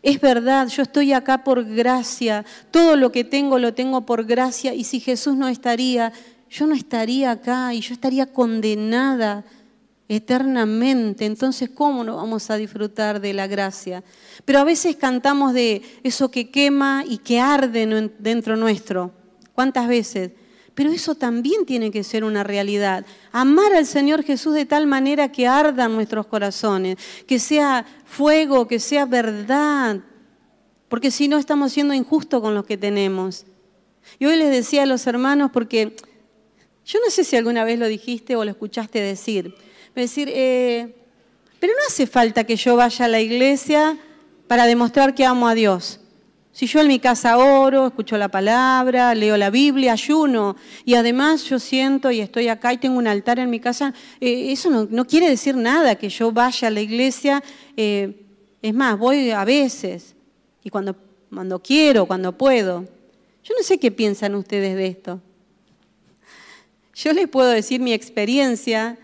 es 0.03 0.19
verdad, 0.19 0.67
yo 0.67 0.83
estoy 0.83 1.13
acá 1.13 1.45
por 1.45 1.63
gracia, 1.63 2.43
todo 2.71 2.97
lo 2.97 3.13
que 3.13 3.23
tengo 3.23 3.57
lo 3.57 3.73
tengo 3.73 4.05
por 4.05 4.25
gracia 4.25 4.73
y 4.73 4.83
si 4.83 4.99
Jesús 4.99 5.37
no 5.37 5.47
estaría, 5.47 6.11
yo 6.49 6.67
no 6.67 6.75
estaría 6.75 7.31
acá 7.31 7.73
y 7.73 7.79
yo 7.79 7.93
estaría 7.93 8.25
condenada 8.25 9.45
eternamente. 10.09 11.25
Entonces, 11.25 11.69
¿cómo 11.69 12.03
no 12.03 12.17
vamos 12.17 12.49
a 12.49 12.57
disfrutar 12.57 13.21
de 13.21 13.33
la 13.33 13.47
gracia? 13.47 14.03
Pero 14.43 14.59
a 14.59 14.65
veces 14.65 14.97
cantamos 14.97 15.53
de 15.53 15.81
eso 16.03 16.29
que 16.29 16.51
quema 16.51 17.05
y 17.07 17.19
que 17.19 17.39
arde 17.39 18.11
dentro 18.19 18.57
nuestro. 18.57 19.11
¿Cuántas 19.55 19.87
veces? 19.87 20.31
Pero 20.75 20.91
eso 20.91 21.15
también 21.15 21.65
tiene 21.65 21.91
que 21.91 22.03
ser 22.03 22.23
una 22.23 22.43
realidad. 22.43 23.05
Amar 23.31 23.73
al 23.73 23.85
Señor 23.85 24.23
Jesús 24.23 24.55
de 24.55 24.65
tal 24.65 24.87
manera 24.87 25.31
que 25.31 25.47
ardan 25.47 25.93
nuestros 25.93 26.25
corazones, 26.25 26.97
que 27.27 27.37
sea 27.37 27.85
fuego, 28.05 28.67
que 28.67 28.79
sea 28.79 29.05
verdad, 29.05 29.99
porque 30.89 31.11
si 31.11 31.27
no 31.27 31.37
estamos 31.37 31.73
siendo 31.73 31.93
injustos 31.93 32.41
con 32.41 32.55
los 32.55 32.65
que 32.65 32.77
tenemos. 32.77 33.45
Y 34.19 34.25
hoy 34.25 34.37
les 34.37 34.51
decía 34.51 34.83
a 34.83 34.85
los 34.85 35.05
hermanos, 35.07 35.51
porque 35.51 35.95
yo 36.85 36.99
no 37.03 37.09
sé 37.09 37.23
si 37.23 37.35
alguna 37.35 37.63
vez 37.63 37.79
lo 37.79 37.87
dijiste 37.87 38.35
o 38.35 38.43
lo 38.43 38.51
escuchaste 38.51 38.99
decir, 38.99 39.55
decir, 39.95 40.29
eh, 40.31 40.95
pero 41.59 41.73
no 41.73 41.79
hace 41.87 42.07
falta 42.07 42.43
que 42.43 42.55
yo 42.55 42.75
vaya 42.75 43.05
a 43.05 43.07
la 43.07 43.21
iglesia 43.21 43.97
para 44.47 44.65
demostrar 44.65 45.15
que 45.15 45.25
amo 45.25 45.47
a 45.47 45.55
Dios. 45.55 45.99
Si 46.53 46.67
yo 46.67 46.81
en 46.81 46.87
mi 46.87 46.99
casa 46.99 47.39
oro, 47.39 47.87
escucho 47.87 48.15
la 48.15 48.29
palabra, 48.29 49.15
leo 49.15 49.35
la 49.37 49.49
Biblia, 49.49 49.93
ayuno, 49.93 50.55
y 50.85 50.93
además 50.93 51.45
yo 51.45 51.57
siento 51.57 52.11
y 52.11 52.19
estoy 52.19 52.47
acá 52.47 52.71
y 52.71 52.77
tengo 52.77 52.99
un 52.99 53.07
altar 53.07 53.39
en 53.39 53.49
mi 53.49 53.59
casa, 53.59 53.91
eh, 54.21 54.51
eso 54.51 54.69
no, 54.69 55.07
quiere 55.07 55.27
decir 55.27 55.57
nada 55.57 55.95
que 55.95 56.09
yo 56.09 56.31
vaya 56.31 56.67
a 56.67 56.71
la 56.71 56.79
iglesia. 56.79 57.43
Eh, 57.75 58.23
es 58.61 58.71
más, 58.71 58.99
voy 58.99 59.31
a 59.31 59.43
veces, 59.43 60.15
y 60.63 60.69
cuando, 60.69 60.95
cuando 61.33 61.57
quiero, 61.57 62.05
cuando 62.05 62.37
puedo. 62.37 62.85
Yo 63.43 63.55
no 63.57 63.63
sé 63.63 63.79
qué 63.79 63.89
piensan 63.89 64.35
ustedes 64.35 64.75
de 64.75 64.85
esto. 64.85 65.21
Yo 66.93 67.13
les 67.13 67.27
puedo 67.27 67.49
decir 67.49 67.81
mi 67.81 67.93
experiencia, 67.93 68.99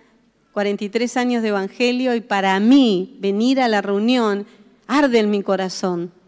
43 0.53 1.17
años 1.17 1.41
de 1.41 1.49
evangelio, 1.49 2.13
y 2.13 2.21
para 2.21 2.59
mí 2.59 3.17
venir 3.19 3.59
a 3.59 3.67
la 3.67 3.81
reunión 3.81 4.45
arde 4.85 5.17
en 5.17 5.31
mi 5.31 5.41
corazón 5.41 6.18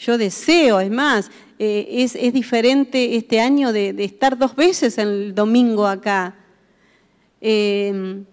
yo 0.00 0.16
deseo, 0.16 0.80
es 0.80 0.90
más, 0.90 1.30
eh, 1.58 1.86
es, 1.90 2.32
diferente 2.32 3.16
este 3.16 3.40
año 3.40 3.72
de, 3.72 3.94
estar 3.98 4.38
dos 4.38 4.56
veces 4.56 4.96
el 4.96 5.34
domingo 5.34 5.86
acá. 5.86 6.34
Em, 7.40 8.24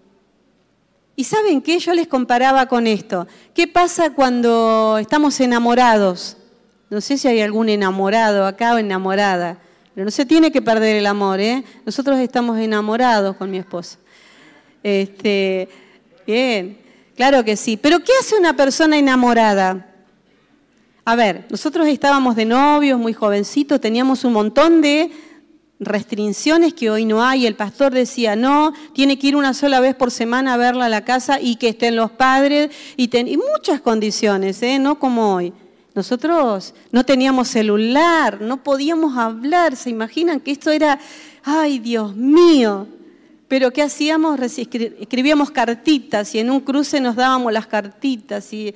y 1.14 1.24
saben 1.24 1.60
qué, 1.60 1.78
yo 1.78 1.92
les 1.92 2.08
comparaba 2.08 2.66
con 2.66 2.86
esto. 2.86 3.26
¿Qué 3.52 3.66
pasa 3.66 4.14
cuando 4.14 4.96
estamos 4.98 5.38
enamorados? 5.40 6.38
No 6.88 7.02
sé 7.02 7.18
si 7.18 7.28
hay 7.28 7.42
algún 7.42 7.68
enamorado 7.68 8.46
acá 8.46 8.74
o 8.74 8.78
enamorada, 8.78 9.58
pero 9.94 10.06
no 10.06 10.10
se 10.10 10.24
tiene 10.24 10.50
que 10.50 10.62
perder 10.62 10.96
el 10.96 11.06
amor, 11.06 11.38
¿eh? 11.38 11.64
Nosotros 11.84 12.18
estamos 12.18 12.58
enamorados 12.58 13.36
con 13.36 13.50
mi 13.50 13.58
esposa. 13.58 13.98
Este, 14.82 15.68
bien, 16.26 16.78
claro 17.14 17.44
que 17.44 17.56
sí. 17.56 17.76
Pero 17.76 17.98
¿qué 17.98 18.12
hace 18.20 18.36
una 18.36 18.56
persona 18.56 18.96
enamorada? 18.96 19.87
A 21.08 21.16
ver, 21.16 21.46
nosotros 21.48 21.88
estábamos 21.88 22.36
de 22.36 22.44
novios, 22.44 23.00
muy 23.00 23.14
jovencitos, 23.14 23.80
teníamos 23.80 24.24
un 24.24 24.34
montón 24.34 24.82
de 24.82 25.10
restricciones 25.80 26.74
que 26.74 26.90
hoy 26.90 27.06
no 27.06 27.24
hay. 27.24 27.46
El 27.46 27.54
pastor 27.54 27.94
decía, 27.94 28.36
no, 28.36 28.74
tiene 28.92 29.18
que 29.18 29.28
ir 29.28 29.34
una 29.34 29.54
sola 29.54 29.80
vez 29.80 29.94
por 29.94 30.10
semana 30.10 30.52
a 30.52 30.56
verla 30.58 30.84
a 30.84 30.90
la 30.90 31.06
casa 31.06 31.40
y 31.40 31.56
que 31.56 31.70
estén 31.70 31.96
los 31.96 32.10
padres 32.10 32.68
y, 32.98 33.08
muchas 33.38 33.80
condiciones, 33.80 34.62
¿eh? 34.62 34.78
no 34.78 34.98
como 34.98 35.34
hoy. 35.34 35.54
Nosotros 35.94 36.74
no 36.92 37.04
teníamos 37.06 37.48
celular, 37.48 38.42
no 38.42 38.62
podíamos 38.62 39.16
hablar, 39.16 39.76
se 39.76 39.88
imaginan 39.88 40.40
que 40.40 40.50
esto 40.50 40.70
era, 40.70 41.00
ay 41.42 41.78
Dios 41.78 42.14
mío, 42.16 42.86
pero 43.48 43.70
¿qué 43.70 43.80
hacíamos? 43.80 44.38
Escribíamos 44.38 45.50
cartitas 45.52 46.34
y 46.34 46.40
en 46.40 46.50
un 46.50 46.60
cruce 46.60 47.00
nos 47.00 47.16
dábamos 47.16 47.50
las 47.50 47.66
cartitas 47.66 48.52
y 48.52 48.74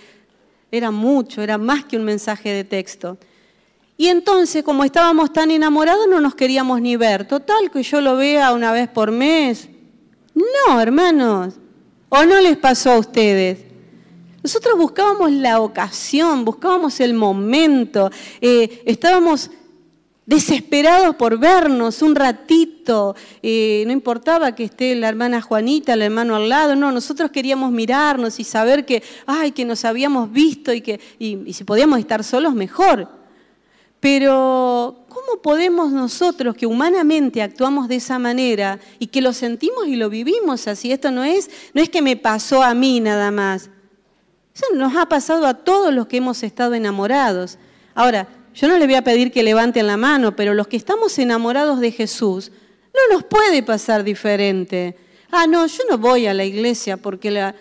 era 0.72 0.90
mucho, 0.90 1.42
era 1.42 1.58
más 1.58 1.84
que 1.84 1.98
un 1.98 2.04
mensaje 2.04 2.48
de 2.48 2.64
texto. 2.64 3.18
Y 3.98 4.08
entonces, 4.08 4.64
como 4.64 4.82
estábamos 4.82 5.32
tan 5.32 5.50
enamorados, 5.50 6.08
no 6.08 6.20
nos 6.20 6.34
queríamos 6.34 6.80
ni 6.80 6.96
ver. 6.96 7.28
Total, 7.28 7.70
que 7.70 7.82
yo 7.82 8.00
lo 8.00 8.16
vea 8.16 8.52
una 8.52 8.72
vez 8.72 8.88
por 8.88 9.12
mes. 9.12 9.68
No, 10.34 10.80
hermanos. 10.80 11.54
¿O 12.08 12.24
no 12.24 12.40
les 12.40 12.56
pasó 12.56 12.92
a 12.92 12.98
ustedes? 12.98 13.58
Nosotros 14.42 14.76
buscábamos 14.76 15.30
la 15.30 15.60
ocasión, 15.60 16.44
buscábamos 16.44 16.98
el 17.00 17.14
momento, 17.14 18.10
eh, 18.40 18.82
estábamos 18.86 19.50
desesperados 20.26 21.16
por 21.16 21.38
vernos 21.38 22.02
un 22.02 22.14
ratito, 22.14 23.16
eh, 23.42 23.82
no 23.86 23.92
importaba 23.92 24.54
que 24.54 24.64
esté 24.64 24.94
la 24.94 25.08
hermana 25.08 25.42
Juanita, 25.42 25.94
el 25.94 26.02
hermano 26.02 26.36
al 26.36 26.48
lado, 26.48 26.76
no, 26.76 26.92
nosotros 26.92 27.30
queríamos 27.30 27.72
mirarnos 27.72 28.38
y 28.38 28.44
saber 28.44 28.84
que, 28.84 29.02
ay, 29.26 29.52
que 29.52 29.64
nos 29.64 29.84
habíamos 29.84 30.30
visto 30.30 30.72
y 30.72 30.80
que 30.80 31.00
y 31.18 31.52
si 31.52 31.64
podíamos 31.64 31.98
estar 31.98 32.22
solos, 32.24 32.54
mejor. 32.54 33.22
Pero, 34.02 35.04
¿cómo 35.08 35.40
podemos 35.42 35.92
nosotros 35.92 36.56
que 36.56 36.66
humanamente 36.66 37.40
actuamos 37.40 37.86
de 37.86 37.94
esa 37.94 38.18
manera 38.18 38.80
y 38.98 39.06
que 39.06 39.20
lo 39.20 39.32
sentimos 39.32 39.86
y 39.86 39.94
lo 39.94 40.10
vivimos 40.10 40.66
así? 40.66 40.90
Esto 40.90 41.12
no 41.12 41.22
es, 41.22 41.48
no 41.72 41.80
es 41.80 41.88
que 41.88 42.02
me 42.02 42.16
pasó 42.16 42.64
a 42.64 42.74
mí 42.74 42.98
nada 42.98 43.30
más. 43.30 43.70
Eso 44.56 44.66
nos 44.74 44.96
ha 44.96 45.06
pasado 45.06 45.46
a 45.46 45.54
todos 45.54 45.94
los 45.94 46.08
que 46.08 46.16
hemos 46.16 46.42
estado 46.42 46.74
enamorados. 46.74 47.58
Ahora, 47.94 48.26
yo 48.54 48.68
no 48.68 48.78
le 48.78 48.86
voy 48.86 48.94
a 48.94 49.04
pedir 49.04 49.32
que 49.32 49.42
levanten 49.42 49.86
la 49.86 49.96
mano, 49.96 50.36
pero 50.36 50.54
los 50.54 50.68
que 50.68 50.76
estamos 50.76 51.18
enamorados 51.18 51.80
de 51.80 51.90
Jesús, 51.90 52.50
no 52.92 53.14
nos 53.14 53.24
puede 53.24 53.62
pasar 53.62 54.04
diferente. 54.04 54.96
Ah, 55.30 55.46
no, 55.46 55.66
yo 55.66 55.82
no 55.88 55.98
voy 55.98 56.26
a 56.26 56.34
la 56.34 56.44
iglesia 56.44 56.96
porque 56.96 57.30
la... 57.30 57.54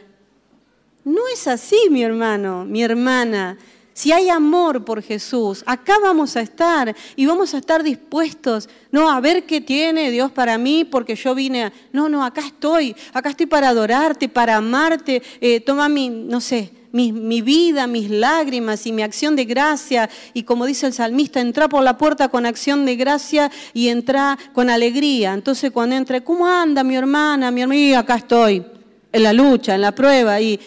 No 1.03 1.21
es 1.33 1.47
así, 1.47 1.87
mi 1.89 2.03
hermano, 2.03 2.65
mi 2.65 2.83
hermana. 2.83 3.57
Si 3.93 4.11
hay 4.11 4.29
amor 4.29 4.85
por 4.85 5.01
Jesús, 5.01 5.63
acá 5.65 5.97
vamos 6.01 6.35
a 6.35 6.41
estar 6.41 6.95
y 7.15 7.25
vamos 7.25 7.53
a 7.53 7.57
estar 7.57 7.83
dispuestos, 7.83 8.69
no 8.91 9.09
a 9.09 9.19
ver 9.19 9.45
qué 9.45 9.61
tiene 9.61 10.11
Dios 10.11 10.31
para 10.31 10.57
mí 10.57 10.85
porque 10.85 11.15
yo 11.15 11.33
vine 11.35 11.65
a... 11.65 11.73
No, 11.91 12.07
no, 12.07 12.23
acá 12.23 12.41
estoy, 12.41 12.95
acá 13.13 13.29
estoy 13.29 13.47
para 13.47 13.69
adorarte, 13.69 14.29
para 14.29 14.57
amarte, 14.57 15.21
eh, 15.39 15.59
toma 15.61 15.89
mi, 15.89 16.09
no 16.09 16.39
sé, 16.39 16.71
mi, 16.91 17.41
vida, 17.41 17.87
mis 17.87 18.09
lágrimas 18.09 18.85
y 18.85 18.91
mi 18.91 19.01
acción 19.01 19.35
de 19.35 19.45
gracia. 19.45 20.09
Y 20.33 20.43
como 20.43 20.65
dice 20.65 20.87
el 20.87 20.93
salmista, 20.93 21.39
entra 21.39 21.67
por 21.67 21.83
la 21.83 21.97
puerta 21.97 22.29
con 22.29 22.45
acción 22.45 22.85
de 22.85 22.95
gracia 22.95 23.51
y 23.73 23.87
entra 23.87 24.37
con 24.53 24.69
alegría. 24.69 25.33
Entonces 25.33 25.71
cuando 25.71 25.95
entre, 25.95 26.23
¿cómo 26.23 26.47
anda 26.47 26.83
mi 26.83 26.95
hermana? 26.95 27.51
Mi 27.51 27.61
hermana, 27.61 27.79
y 27.79 27.93
acá 27.93 28.15
estoy, 28.15 28.65
en 29.11 29.23
la 29.23 29.33
lucha, 29.33 29.75
en 29.75 29.81
la 29.81 29.93
prueba. 29.93 30.39
Y 30.41 30.59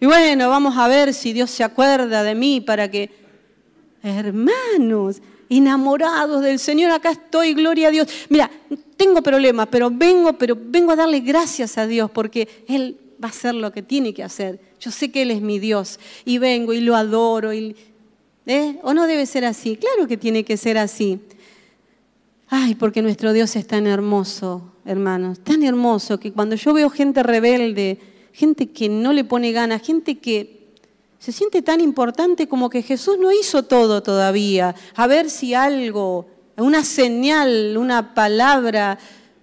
y 0.00 0.06
bueno, 0.06 0.48
vamos 0.48 0.78
a 0.78 0.88
ver 0.88 1.12
si 1.12 1.34
Dios 1.34 1.50
se 1.50 1.62
acuerda 1.62 2.22
de 2.22 2.34
mí 2.34 2.62
para 2.62 2.90
que, 2.90 3.10
hermanos, 4.02 5.20
enamorados 5.50 6.42
del 6.42 6.58
Señor, 6.58 6.90
acá 6.90 7.10
estoy, 7.10 7.52
gloria 7.52 7.88
a 7.88 7.90
Dios. 7.90 8.08
Mira, 8.30 8.50
tengo 8.96 9.20
problemas, 9.20 9.68
pero 9.70 9.90
vengo, 9.90 10.32
pero 10.32 10.56
vengo 10.58 10.92
a 10.92 10.96
darle 10.96 11.20
gracias 11.20 11.76
a 11.76 11.86
Dios 11.86 12.10
porque 12.10 12.64
Él 12.66 12.96
va 13.22 13.28
a 13.28 13.30
hacer 13.30 13.54
lo 13.54 13.72
que 13.72 13.82
tiene 13.82 14.14
que 14.14 14.22
hacer. 14.22 14.60
Yo 14.80 14.90
sé 14.90 15.10
que 15.10 15.22
Él 15.22 15.30
es 15.30 15.40
mi 15.40 15.58
Dios 15.58 15.98
y 16.24 16.38
vengo 16.38 16.72
y 16.72 16.80
lo 16.80 16.96
adoro. 16.96 17.52
Y, 17.52 17.76
¿eh? 18.46 18.78
¿O 18.82 18.94
no 18.94 19.06
debe 19.06 19.26
ser 19.26 19.44
así? 19.44 19.76
Claro 19.76 20.08
que 20.08 20.16
tiene 20.16 20.44
que 20.44 20.56
ser 20.56 20.78
así. 20.78 21.20
Ay, 22.48 22.74
porque 22.74 23.02
nuestro 23.02 23.32
Dios 23.32 23.54
es 23.54 23.66
tan 23.66 23.86
hermoso, 23.86 24.72
hermanos, 24.84 25.38
tan 25.40 25.62
hermoso 25.62 26.18
que 26.18 26.32
cuando 26.32 26.56
yo 26.56 26.72
veo 26.72 26.90
gente 26.90 27.22
rebelde, 27.22 27.98
gente 28.32 28.70
que 28.70 28.88
no 28.88 29.12
le 29.12 29.22
pone 29.22 29.52
ganas, 29.52 29.82
gente 29.82 30.18
que 30.18 30.60
se 31.20 31.32
siente 31.32 31.62
tan 31.62 31.80
importante 31.80 32.48
como 32.48 32.70
que 32.70 32.82
Jesús 32.82 33.18
no 33.20 33.30
hizo 33.30 33.64
todo 33.64 34.02
todavía. 34.02 34.74
A 34.96 35.06
ver 35.06 35.30
si 35.30 35.54
algo, 35.54 36.26
una 36.56 36.82
señal, 36.82 37.76
una 37.76 38.14
palabra. 38.14 38.98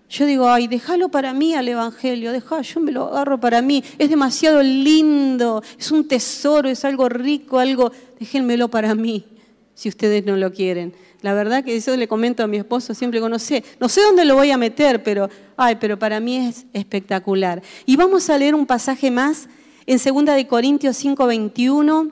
Yo 0.09 0.25
digo, 0.25 0.49
ay, 0.49 0.67
déjalo 0.67 1.09
para 1.09 1.33
mí 1.33 1.53
al 1.53 1.67
Evangelio, 1.67 2.31
deja, 2.31 2.61
yo 2.61 2.79
me 2.79 2.93
lo 2.93 3.07
agarro 3.07 3.39
para 3.39 3.61
mí. 3.61 3.83
Es 3.97 4.09
demasiado 4.09 4.63
lindo, 4.63 5.61
es 5.77 5.91
un 5.91 6.07
tesoro, 6.07 6.69
es 6.69 6.85
algo 6.85 7.09
rico, 7.09 7.59
algo, 7.59 7.91
déjenmelo 8.17 8.69
para 8.69 8.95
mí, 8.95 9.25
si 9.73 9.89
ustedes 9.89 10.25
no 10.25 10.37
lo 10.37 10.53
quieren. 10.53 10.93
La 11.21 11.33
verdad 11.33 11.63
que 11.63 11.75
eso 11.75 11.95
le 11.97 12.07
comento 12.07 12.43
a 12.43 12.47
mi 12.47 12.57
esposo 12.57 12.93
siempre 12.93 13.19
que 13.19 13.27
no 13.27 13.39
sé, 13.39 13.63
no 13.79 13.89
sé 13.89 14.01
dónde 14.01 14.23
lo 14.23 14.35
voy 14.35 14.51
a 14.51 14.57
meter, 14.57 15.03
pero, 15.03 15.29
ay, 15.57 15.75
pero 15.75 15.99
para 15.99 16.19
mí 16.19 16.37
es 16.37 16.65
espectacular. 16.73 17.61
Y 17.85 17.97
vamos 17.97 18.29
a 18.29 18.37
leer 18.37 18.55
un 18.55 18.65
pasaje 18.65 19.11
más 19.11 19.49
en 19.87 19.97
2 19.97 20.35
de 20.35 20.47
Corintios 20.47 20.95
5, 20.97 21.25
21. 21.25 22.11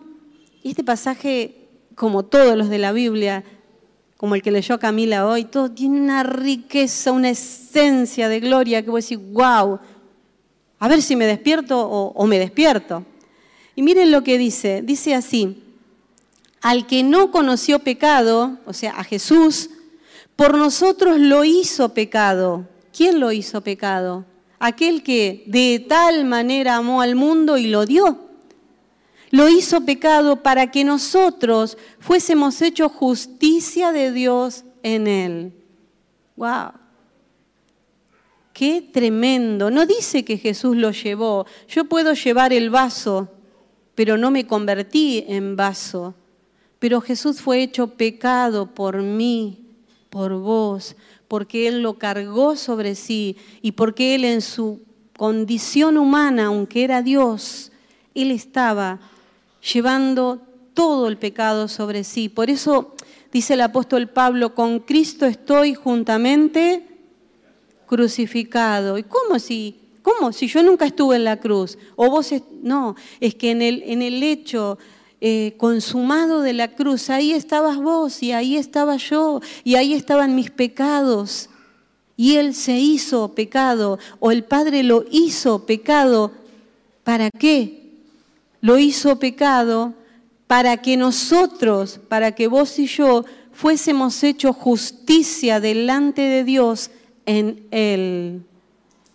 Y 0.63 0.71
este 0.71 0.83
pasaje, 0.83 1.67
como 1.93 2.23
todos 2.25 2.57
los 2.57 2.67
de 2.69 2.79
la 2.79 2.91
Biblia, 2.91 3.43
como 4.25 4.33
el 4.33 4.41
que 4.41 4.49
leyó 4.49 4.79
Camila 4.79 5.27
hoy, 5.27 5.43
todo 5.43 5.69
tiene 5.69 6.01
una 6.01 6.23
riqueza, 6.23 7.11
una 7.11 7.29
esencia 7.29 8.27
de 8.27 8.39
gloria 8.39 8.81
que 8.81 8.89
voy 8.89 8.97
a 8.97 9.03
decir, 9.03 9.19
wow, 9.19 9.77
a 10.79 10.87
ver 10.87 11.03
si 11.03 11.15
me 11.15 11.27
despierto 11.27 11.79
o, 11.79 12.07
o 12.07 12.25
me 12.25 12.39
despierto. 12.39 13.05
Y 13.75 13.83
miren 13.83 14.09
lo 14.09 14.23
que 14.23 14.39
dice, 14.39 14.81
dice 14.83 15.13
así, 15.13 15.61
al 16.59 16.87
que 16.87 17.03
no 17.03 17.29
conoció 17.29 17.77
pecado, 17.77 18.57
o 18.65 18.73
sea, 18.73 18.93
a 18.97 19.03
Jesús, 19.03 19.69
por 20.35 20.57
nosotros 20.57 21.19
lo 21.19 21.43
hizo 21.43 21.89
pecado. 21.89 22.67
¿Quién 22.97 23.19
lo 23.19 23.31
hizo 23.31 23.61
pecado? 23.61 24.25
Aquel 24.57 25.03
que 25.03 25.43
de 25.45 25.85
tal 25.87 26.25
manera 26.25 26.77
amó 26.77 27.01
al 27.01 27.13
mundo 27.13 27.59
y 27.59 27.67
lo 27.67 27.85
dio. 27.85 28.24
Lo 29.31 29.49
hizo 29.49 29.85
pecado 29.85 30.43
para 30.43 30.71
que 30.71 30.83
nosotros 30.83 31.77
fuésemos 31.99 32.61
hechos 32.61 32.91
justicia 32.91 33.91
de 33.91 34.11
Dios 34.11 34.63
en 34.83 35.07
él. 35.07 35.53
¡Wow! 36.35 36.71
Qué 38.53 38.81
tremendo. 38.81 39.69
No 39.69 39.85
dice 39.85 40.23
que 40.23 40.37
Jesús 40.37 40.77
lo 40.77 40.91
llevó. 40.91 41.45
Yo 41.67 41.85
puedo 41.85 42.13
llevar 42.13 42.53
el 42.53 42.69
vaso, 42.69 43.29
pero 43.95 44.17
no 44.17 44.31
me 44.31 44.47
convertí 44.47 45.25
en 45.27 45.55
vaso 45.55 46.15
pero 46.85 47.01
Jesús 47.01 47.41
fue 47.41 47.63
hecho 47.63 47.87
pecado 47.87 48.67
por 48.75 49.01
mí, 49.01 49.65
por 50.11 50.33
vos, 50.37 50.95
porque 51.27 51.67
Él 51.67 51.81
lo 51.81 51.97
cargó 51.97 52.55
sobre 52.55 52.93
sí 52.93 53.37
y 53.63 53.71
porque 53.71 54.13
Él 54.13 54.23
en 54.23 54.41
su 54.41 54.81
condición 55.17 55.97
humana, 55.97 56.45
aunque 56.45 56.83
era 56.83 57.01
Dios, 57.01 57.71
Él 58.13 58.29
estaba 58.29 58.99
llevando 59.73 60.41
todo 60.73 61.07
el 61.07 61.17
pecado 61.17 61.67
sobre 61.67 62.03
sí. 62.03 62.29
Por 62.29 62.49
eso 62.49 62.93
dice 63.31 63.55
el 63.55 63.61
apóstol 63.61 64.07
Pablo, 64.07 64.53
con 64.53 64.79
Cristo 64.79 65.25
estoy 65.25 65.73
juntamente 65.73 66.85
crucificado. 67.87 68.97
¿Y 68.97 69.03
cómo 69.03 69.39
si, 69.39 69.79
cómo 70.01 70.31
si 70.31 70.47
yo 70.47 70.61
nunca 70.63 70.85
estuve 70.85 71.15
en 71.15 71.23
la 71.23 71.39
cruz? 71.39 71.77
O 71.95 72.09
vos, 72.09 72.31
no, 72.61 72.95
es 73.19 73.35
que 73.35 73.51
en 73.51 73.61
el, 73.61 73.83
en 73.85 74.01
el 74.01 74.21
hecho 74.21 74.77
eh, 75.21 75.55
consumado 75.57 76.41
de 76.41 76.53
la 76.53 76.75
cruz, 76.75 77.09
ahí 77.09 77.31
estabas 77.31 77.77
vos 77.77 78.21
y 78.21 78.31
ahí 78.31 78.57
estaba 78.57 78.97
yo 78.97 79.41
y 79.63 79.75
ahí 79.75 79.93
estaban 79.93 80.35
mis 80.35 80.51
pecados. 80.51 81.49
Y 82.17 82.35
Él 82.35 82.53
se 82.53 82.77
hizo 82.79 83.33
pecado 83.33 83.99
o 84.19 84.31
el 84.31 84.43
Padre 84.43 84.83
lo 84.83 85.05
hizo 85.11 85.65
pecado. 85.65 86.31
¿Para 87.03 87.29
qué? 87.29 87.84
Lo 88.65 88.79
hizo 88.79 89.19
pecado 89.19 89.93
para 90.47 90.77
que 90.77 90.97
nosotros, 90.97 91.99
para 92.09 92.31
que 92.31 92.47
vos 92.47 92.79
y 92.79 92.87
yo 92.87 93.23
fuésemos 93.51 94.23
hechos 94.23 94.55
justicia 94.55 95.59
delante 95.59 96.23
de 96.23 96.43
Dios 96.43 96.89
en 97.27 97.67
Él. 97.69 98.41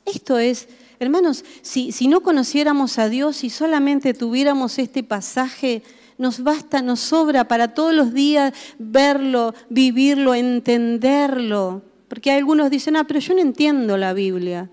Esto 0.07 0.39
es, 0.39 0.69
hermanos, 1.01 1.45
si, 1.63 1.91
si 1.91 2.07
no 2.07 2.21
conociéramos 2.21 3.01
a 3.01 3.09
Dios 3.09 3.43
y 3.43 3.51
solamente 3.51 4.15
tuviéramos 4.15 4.79
este 4.79 5.03
pasaje, 5.03 5.83
nos 6.17 6.45
basta, 6.45 6.81
nos 6.81 7.01
sobra 7.01 7.49
para 7.49 7.75
todos 7.75 7.93
los 7.93 8.15
días 8.15 8.53
verlo, 8.79 9.53
vivirlo, 9.69 10.37
entenderlo. 10.37 11.83
Porque 12.07 12.31
algunos 12.31 12.71
dicen, 12.71 12.95
ah, 12.95 13.03
pero 13.03 13.19
yo 13.19 13.35
no 13.35 13.41
entiendo 13.41 13.97
la 13.97 14.13
Biblia. 14.13 14.71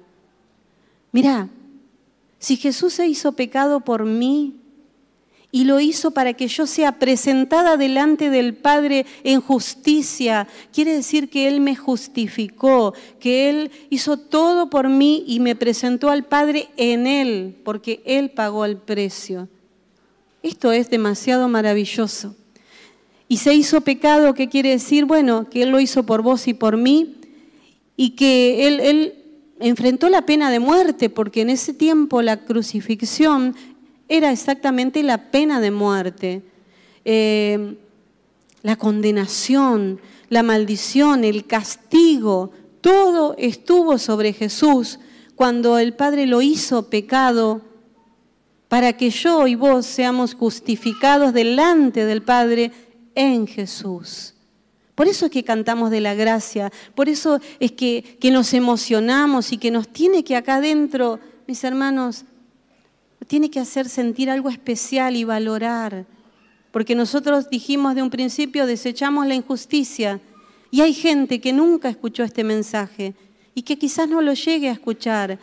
Mirá, 1.12 1.50
si 2.38 2.58
Jesús 2.58 2.94
se 2.94 3.08
hizo 3.08 3.32
pecado 3.32 3.80
por 3.80 4.06
mí 4.06 4.54
y 5.58 5.64
lo 5.64 5.80
hizo 5.80 6.12
para 6.12 6.34
que 6.34 6.48
yo 6.48 6.68
sea 6.68 7.00
presentada 7.00 7.78
delante 7.78 8.30
del 8.30 8.54
Padre 8.54 9.08
en 9.24 9.42
justicia. 9.42 10.48
Quiere 10.72 10.94
decir 10.94 11.32
que 11.32 11.48
Él 11.48 11.62
me 11.62 11.76
justificó, 11.76 12.94
que 13.20 13.50
Él 13.50 13.72
hizo 13.90 14.18
todo 14.18 14.70
por 14.70 14.88
mí 14.88 15.24
y 15.26 15.40
me 15.40 15.56
presentó 15.56 16.12
al 16.12 16.26
Padre 16.26 16.70
en 16.78 17.08
Él, 17.08 17.56
porque 17.64 18.04
Él 18.06 18.30
pagó 18.30 18.66
el 18.66 18.78
precio. 18.78 19.50
Esto 20.44 20.72
es 20.72 20.92
demasiado 20.92 21.48
maravilloso. 21.48 22.36
Y 23.28 23.38
se 23.38 23.56
hizo 23.56 23.82
pecado, 23.82 24.36
¿qué 24.36 24.50
quiere 24.50 24.70
decir? 24.70 25.06
Bueno, 25.06 25.50
que 25.50 25.64
Él 25.64 25.72
lo 25.72 25.80
hizo 25.80 26.06
por 26.06 26.22
vos 26.22 26.48
y 26.48 26.54
por 26.54 26.78
mí, 26.78 27.16
y 27.96 28.12
que 28.12 28.68
Él, 28.68 28.80
él 28.80 29.24
enfrentó 29.60 30.08
la 30.10 30.24
pena 30.28 30.52
de 30.52 30.60
muerte, 30.60 31.10
porque 31.10 31.42
en 31.42 31.50
ese 31.50 31.74
tiempo 31.74 32.22
la 32.22 32.46
crucifixión 32.46 33.56
era 34.08 34.32
exactamente 34.32 35.04
la 35.04 35.32
pena 35.32 35.60
de 35.60 35.72
muerte, 35.72 36.44
eh, 37.06 37.78
la 38.64 38.76
condenación, 38.76 40.00
la 40.30 40.44
maldición, 40.44 41.24
el 41.24 41.46
castigo, 41.46 42.52
todo 42.82 43.36
estuvo 43.38 43.98
sobre 43.98 44.34
Jesús 44.34 45.00
cuando 45.36 45.78
el 45.78 45.94
Padre 45.94 46.26
lo 46.26 46.42
hizo 46.42 46.90
pecado 46.90 47.62
para 48.68 48.94
que 48.94 49.10
yo 49.10 49.48
y 49.48 49.56
vos 49.56 49.86
seamos 49.86 50.34
justificados 50.34 51.34
delante 51.34 52.06
del 52.06 52.22
Padre 52.22 52.72
en 53.16 53.48
Jesús. 53.48 54.34
Por 54.96 55.08
eso 55.08 55.28
es 55.28 55.32
que 55.32 55.44
cantamos 55.44 55.92
de 55.92 56.02
la 56.02 56.16
gracia, 56.16 56.72
por 56.96 57.08
eso 57.08 57.40
es 57.60 57.72
que, 57.72 58.18
que 58.20 58.32
nos 58.32 58.54
emocionamos 58.54 59.52
y 59.52 59.58
que 59.58 59.70
nos 59.70 59.88
tiene 59.88 60.24
que 60.24 60.36
acá 60.36 60.56
adentro, 60.56 61.20
mis 61.46 61.64
hermanos, 61.64 62.26
tiene 63.28 63.50
que 63.50 63.60
hacer 63.60 63.88
sentir 63.90 64.30
algo 64.30 64.50
especial 64.50 65.16
y 65.16 65.24
valorar. 65.24 66.06
Porque 66.72 66.96
nosotros 66.96 67.50
dijimos 67.50 67.96
de 67.96 68.04
un 68.04 68.10
principio, 68.10 68.66
desechamos 68.66 69.28
la 69.28 69.36
injusticia. 69.36 70.20
Y 70.72 70.82
hay 70.82 70.94
gente 70.94 71.40
que 71.40 71.54
nunca 71.54 71.90
escuchó 71.90 72.24
este 72.24 72.44
mensaje 72.44 73.14
y 73.54 73.64
que 73.64 73.78
quizás 73.78 74.08
no 74.08 74.22
lo 74.22 74.34
llegue 74.34 74.70
a 74.70 74.74
escuchar. 74.74 75.40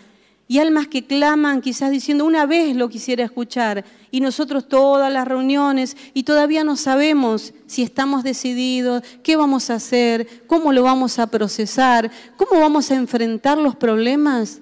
Y 0.46 0.58
almas 0.58 0.88
que 0.88 1.04
claman 1.04 1.62
quizás 1.62 1.90
diciendo, 1.90 2.24
una 2.24 2.44
vez 2.44 2.76
lo 2.76 2.88
quisiera 2.88 3.24
escuchar. 3.24 3.84
Y 4.10 4.20
nosotros 4.20 4.68
todas 4.68 5.12
las 5.12 5.26
reuniones 5.26 5.96
y 6.12 6.22
todavía 6.22 6.64
no 6.64 6.76
sabemos 6.76 7.54
si 7.66 7.82
estamos 7.82 8.22
decididos, 8.22 9.02
qué 9.22 9.36
vamos 9.36 9.70
a 9.70 9.74
hacer, 9.74 10.44
cómo 10.46 10.72
lo 10.72 10.82
vamos 10.82 11.18
a 11.18 11.26
procesar, 11.26 12.10
cómo 12.36 12.60
vamos 12.60 12.90
a 12.90 12.94
enfrentar 12.94 13.56
los 13.56 13.74
problemas. 13.74 14.60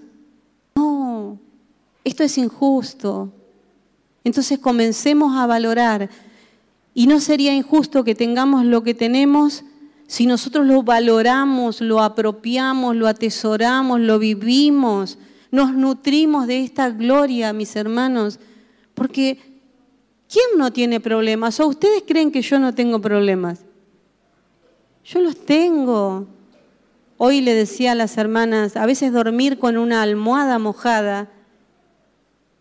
No, 0.77 1.12
esto 2.05 2.25
es 2.25 2.39
injusto. 2.39 3.33
Entonces 4.25 4.59
comencemos 4.59 5.37
a 5.37 5.47
valorar. 5.47 6.11
Y 6.95 7.07
no 7.07 7.21
sería 7.21 7.55
injusto 7.55 8.05
que 8.05 8.15
tengamos 8.15 8.65
lo 8.65 8.83
que 8.83 8.95
tenemos 8.95 9.65
si 10.13 10.27
nosotros 10.27 10.67
lo 10.67 10.83
valoramos, 10.83 11.81
lo 11.81 12.03
apropiamos, 12.03 12.95
lo 12.95 13.09
atesoramos, 13.09 13.99
lo 13.99 14.19
vivimos, 14.19 15.17
nos 15.51 15.73
nutrimos 15.73 16.47
de 16.47 16.63
esta 16.63 16.91
gloria, 16.91 17.55
mis 17.55 17.75
hermanos. 17.77 18.39
Porque 18.93 19.39
¿quién 20.31 20.59
no 20.59 20.71
tiene 20.71 21.01
problemas? 21.01 21.59
¿O 21.61 21.67
ustedes 21.67 22.05
creen 22.07 22.31
que 22.31 22.43
yo 22.43 22.59
no 22.59 22.75
tengo 22.75 23.01
problemas? 23.01 23.61
Yo 25.03 25.23
los 25.23 25.47
tengo. 25.47 26.27
Hoy 27.17 27.41
le 27.41 27.55
decía 27.55 27.93
a 27.93 27.95
las 27.95 28.19
hermanas, 28.19 28.77
a 28.77 28.85
veces 28.85 29.15
dormir 29.15 29.59
con 29.59 29.79
una 29.79 30.03
almohada 30.03 30.59
mojada 30.59 31.31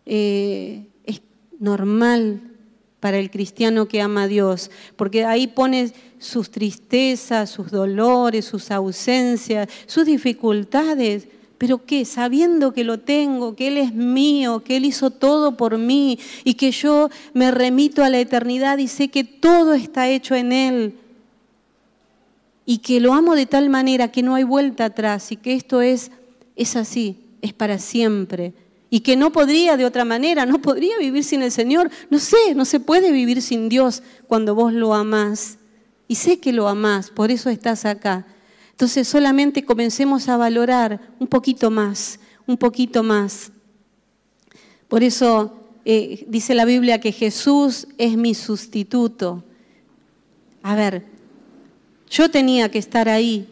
eh, 0.06 0.86
es 1.04 1.22
normal 1.58 2.40
para 3.02 3.18
el 3.18 3.30
cristiano 3.30 3.88
que 3.88 4.00
ama 4.00 4.22
a 4.22 4.28
Dios, 4.28 4.70
porque 4.96 5.24
ahí 5.24 5.48
pone 5.48 5.92
sus 6.18 6.50
tristezas, 6.50 7.50
sus 7.50 7.70
dolores, 7.70 8.44
sus 8.44 8.70
ausencias, 8.70 9.68
sus 9.86 10.06
dificultades. 10.06 11.26
Pero 11.58 11.84
qué, 11.84 12.04
sabiendo 12.04 12.72
que 12.72 12.84
lo 12.84 13.00
tengo, 13.00 13.56
que 13.56 13.68
Él 13.68 13.78
es 13.78 13.92
mío, 13.92 14.62
que 14.64 14.76
Él 14.76 14.84
hizo 14.84 15.10
todo 15.10 15.56
por 15.56 15.78
mí 15.78 16.18
y 16.44 16.54
que 16.54 16.70
yo 16.70 17.08
me 17.34 17.50
remito 17.50 18.04
a 18.04 18.08
la 18.08 18.20
eternidad 18.20 18.78
y 18.78 18.86
sé 18.86 19.08
que 19.08 19.24
todo 19.24 19.74
está 19.74 20.08
hecho 20.08 20.36
en 20.36 20.52
Él 20.52 20.94
y 22.64 22.78
que 22.78 23.00
lo 23.00 23.14
amo 23.14 23.34
de 23.34 23.46
tal 23.46 23.68
manera 23.68 24.12
que 24.12 24.22
no 24.22 24.34
hay 24.34 24.44
vuelta 24.44 24.86
atrás 24.86 25.32
y 25.32 25.36
que 25.36 25.54
esto 25.54 25.82
es, 25.82 26.12
es 26.54 26.76
así, 26.76 27.16
es 27.40 27.52
para 27.52 27.78
siempre 27.78 28.54
y 28.94 29.00
que 29.00 29.16
no 29.16 29.32
podría 29.32 29.78
de 29.78 29.86
otra 29.86 30.04
manera, 30.04 30.44
no 30.44 30.60
podría 30.60 30.98
vivir 30.98 31.24
sin 31.24 31.40
el 31.42 31.50
Señor. 31.50 31.90
No 32.10 32.18
sé, 32.18 32.54
no 32.54 32.66
se 32.66 32.78
puede 32.78 33.10
vivir 33.10 33.40
sin 33.40 33.70
Dios 33.70 34.02
cuando 34.28 34.54
vos 34.54 34.74
lo 34.74 34.92
amás. 34.92 35.56
Y 36.08 36.16
sé 36.16 36.40
que 36.40 36.52
lo 36.52 36.68
amás, 36.68 37.08
por 37.08 37.30
eso 37.30 37.48
estás 37.48 37.86
acá. 37.86 38.26
Entonces 38.72 39.08
solamente 39.08 39.64
comencemos 39.64 40.28
a 40.28 40.36
valorar 40.36 41.00
un 41.18 41.26
poquito 41.26 41.70
más, 41.70 42.20
un 42.46 42.58
poquito 42.58 43.02
más. 43.02 43.50
Por 44.88 45.02
eso 45.02 45.58
eh, 45.86 46.26
dice 46.28 46.54
la 46.54 46.66
Biblia 46.66 47.00
que 47.00 47.12
Jesús 47.12 47.88
es 47.96 48.18
mi 48.18 48.34
sustituto. 48.34 49.42
A 50.62 50.74
ver, 50.74 51.06
yo 52.10 52.30
tenía 52.30 52.70
que 52.70 52.78
estar 52.78 53.08
ahí, 53.08 53.48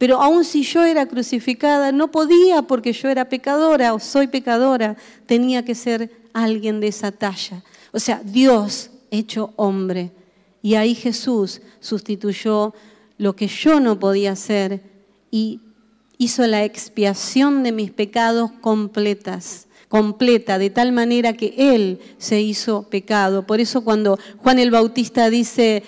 pero 0.00 0.22
aun 0.22 0.46
si 0.46 0.62
yo 0.62 0.82
era 0.82 1.04
crucificada, 1.04 1.92
no 1.92 2.10
podía 2.10 2.62
porque 2.62 2.94
yo 2.94 3.10
era 3.10 3.28
pecadora 3.28 3.92
o 3.92 4.00
soy 4.00 4.28
pecadora, 4.28 4.96
tenía 5.26 5.62
que 5.62 5.74
ser 5.74 6.10
alguien 6.32 6.80
de 6.80 6.88
esa 6.88 7.12
talla. 7.12 7.62
O 7.92 8.00
sea, 8.00 8.22
Dios 8.24 8.88
hecho 9.10 9.52
hombre. 9.56 10.10
Y 10.62 10.76
ahí 10.76 10.94
Jesús 10.94 11.60
sustituyó 11.80 12.72
lo 13.18 13.36
que 13.36 13.46
yo 13.46 13.78
no 13.78 13.98
podía 13.98 14.32
hacer 14.32 14.80
y 15.30 15.60
hizo 16.16 16.46
la 16.46 16.64
expiación 16.64 17.62
de 17.62 17.72
mis 17.72 17.90
pecados 17.90 18.52
completas 18.62 19.66
completa, 19.88 20.58
de 20.58 20.70
tal 20.70 20.92
manera 20.92 21.34
que 21.34 21.52
Él 21.58 21.98
se 22.16 22.40
hizo 22.40 22.84
pecado. 22.84 23.46
Por 23.46 23.60
eso 23.60 23.82
cuando 23.82 24.18
Juan 24.38 24.60
el 24.60 24.70
Bautista 24.70 25.28
dice, 25.28 25.82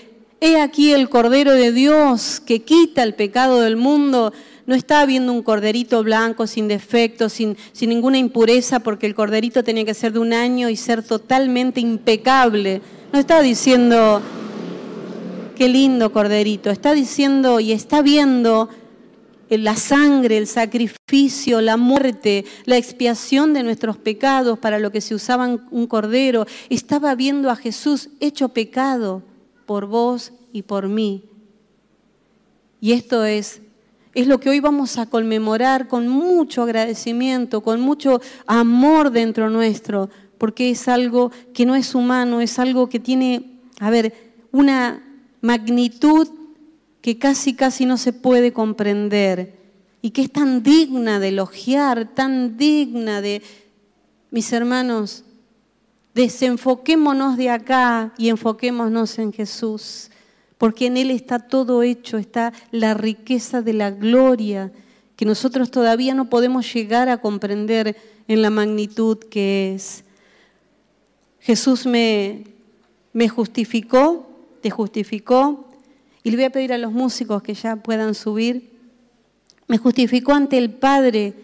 He 0.45 0.61
aquí 0.61 0.93
el 0.93 1.09
Cordero 1.09 1.53
de 1.53 1.71
Dios 1.71 2.43
que 2.45 2.63
quita 2.63 3.05
el 3.05 3.15
pecado 3.15 3.61
del 3.61 3.77
mundo. 3.77 4.33
No 4.67 4.75
está 4.75 5.07
viendo 5.07 5.33
un 5.33 5.45
corderito 5.45 6.03
blanco, 6.03 6.49
sin 6.49 6.67
defecto, 6.67 7.29
sin, 7.29 7.57
sin 7.73 7.91
ninguna 7.91 8.19
impureza, 8.19 8.81
porque 8.81 9.07
el 9.07 9.15
corderito 9.15 9.63
tenía 9.63 9.85
que 9.85 9.95
ser 9.95 10.13
de 10.13 10.19
un 10.19 10.33
año 10.33 10.69
y 10.69 10.75
ser 10.75 11.05
totalmente 11.05 11.81
impecable. 11.81 12.83
No 13.13 13.21
está 13.21 13.41
diciendo, 13.41 14.21
qué 15.55 15.69
lindo 15.69 16.11
corderito. 16.13 16.71
Está 16.71 16.93
diciendo 16.93 17.61
y 17.61 17.71
está 17.71 18.03
viendo 18.03 18.69
la 19.49 19.77
sangre, 19.77 20.39
el 20.39 20.49
sacrificio, 20.49 21.61
la 21.61 21.77
muerte, 21.77 22.47
la 22.65 22.79
expiación 22.79 23.53
de 23.53 23.63
nuestros 23.63 23.97
pecados 23.97 24.59
para 24.59 24.81
lo 24.81 24.91
que 24.91 25.03
se 25.03 25.15
usaba 25.15 25.47
un 25.71 25.87
cordero. 25.87 26.49
Estaba 26.69 27.15
viendo 27.15 27.49
a 27.49 27.55
Jesús 27.55 28.09
hecho 28.19 28.49
pecado 28.49 29.23
por 29.67 29.87
vos 29.87 30.33
y 30.53 30.63
por 30.63 30.89
mí. 30.89 31.25
Y 32.81 32.93
esto 32.93 33.25
es, 33.25 33.61
es 34.15 34.27
lo 34.27 34.41
que 34.41 34.51
hoy 34.51 34.61
vamos 34.61 34.99
a 34.99 35.07
conmemorar 35.07 35.89
con 35.89 36.09
mucho 36.09 36.63
agradecimiento, 36.63 37.63
con 37.63 37.81
mucho 37.81 38.21
amor 38.47 39.11
dentro 39.11 39.51
nuestro, 39.51 40.11
porque 40.39 40.71
es 40.71 40.89
algo 40.89 41.31
que 41.55 41.65
no 41.65 41.77
es 41.77 41.95
humano, 41.95 42.41
es 42.41 42.59
algo 42.59 42.89
que 42.89 42.99
tiene, 42.99 43.61
a 43.79 43.91
ver, 43.91 44.33
una 44.51 45.03
magnitud 45.41 46.29
que 47.01 47.19
casi, 47.19 47.55
casi 47.55 47.87
no 47.87 47.97
se 47.97 48.13
puede 48.13 48.53
comprender 48.53 49.63
y 50.03 50.11
que 50.11 50.23
es 50.23 50.33
tan 50.33 50.63
digna 50.63 51.21
de 51.21 51.29
elogiar, 51.29 52.13
tan 52.15 52.57
digna 52.57 53.21
de, 53.21 53.43
mis 54.33 54.53
hermanos, 54.53 55.25
Desenfoquémonos 56.15 57.37
de 57.37 57.51
acá 57.51 58.13
y 58.19 58.29
enfoquémonos 58.29 59.19
en 59.19 59.33
Jesús, 59.33 60.11
porque 60.59 60.87
en 60.87 60.97
Él 60.97 61.11
está 61.11 61.39
todo 61.39 61.83
hecho, 61.83 62.19
está 62.19 62.53
la 62.71 62.95
riqueza 62.95 63.63
de 63.63 63.73
la 63.73 63.91
gloria 63.91 64.73
que 65.17 65.25
nosotros 65.25 65.71
todavía 65.71 66.15
no 66.15 66.29
podemos 66.29 66.73
llegar 66.73 67.09
a 67.09 67.21
comprender 67.21 67.97
en 68.29 68.43
la 68.43 68.51
magnitud 68.51 69.19
que 69.19 69.75
es. 69.75 70.05
Jesús 71.41 71.87
me, 71.87 72.45
me 73.13 73.29
justificó, 73.29 74.29
te 74.61 74.71
justificó, 74.71 75.69
y 76.23 76.31
le 76.31 76.37
voy 76.37 76.45
a 76.45 76.51
pedir 76.51 76.73
a 76.73 76.79
los 76.79 76.93
músicos 76.93 77.43
que 77.43 77.55
ya 77.55 77.77
puedan 77.77 78.15
subir, 78.15 78.73
me 79.67 79.79
justificó 79.79 80.33
ante 80.33 80.59
el 80.59 80.71
Padre, 80.71 81.35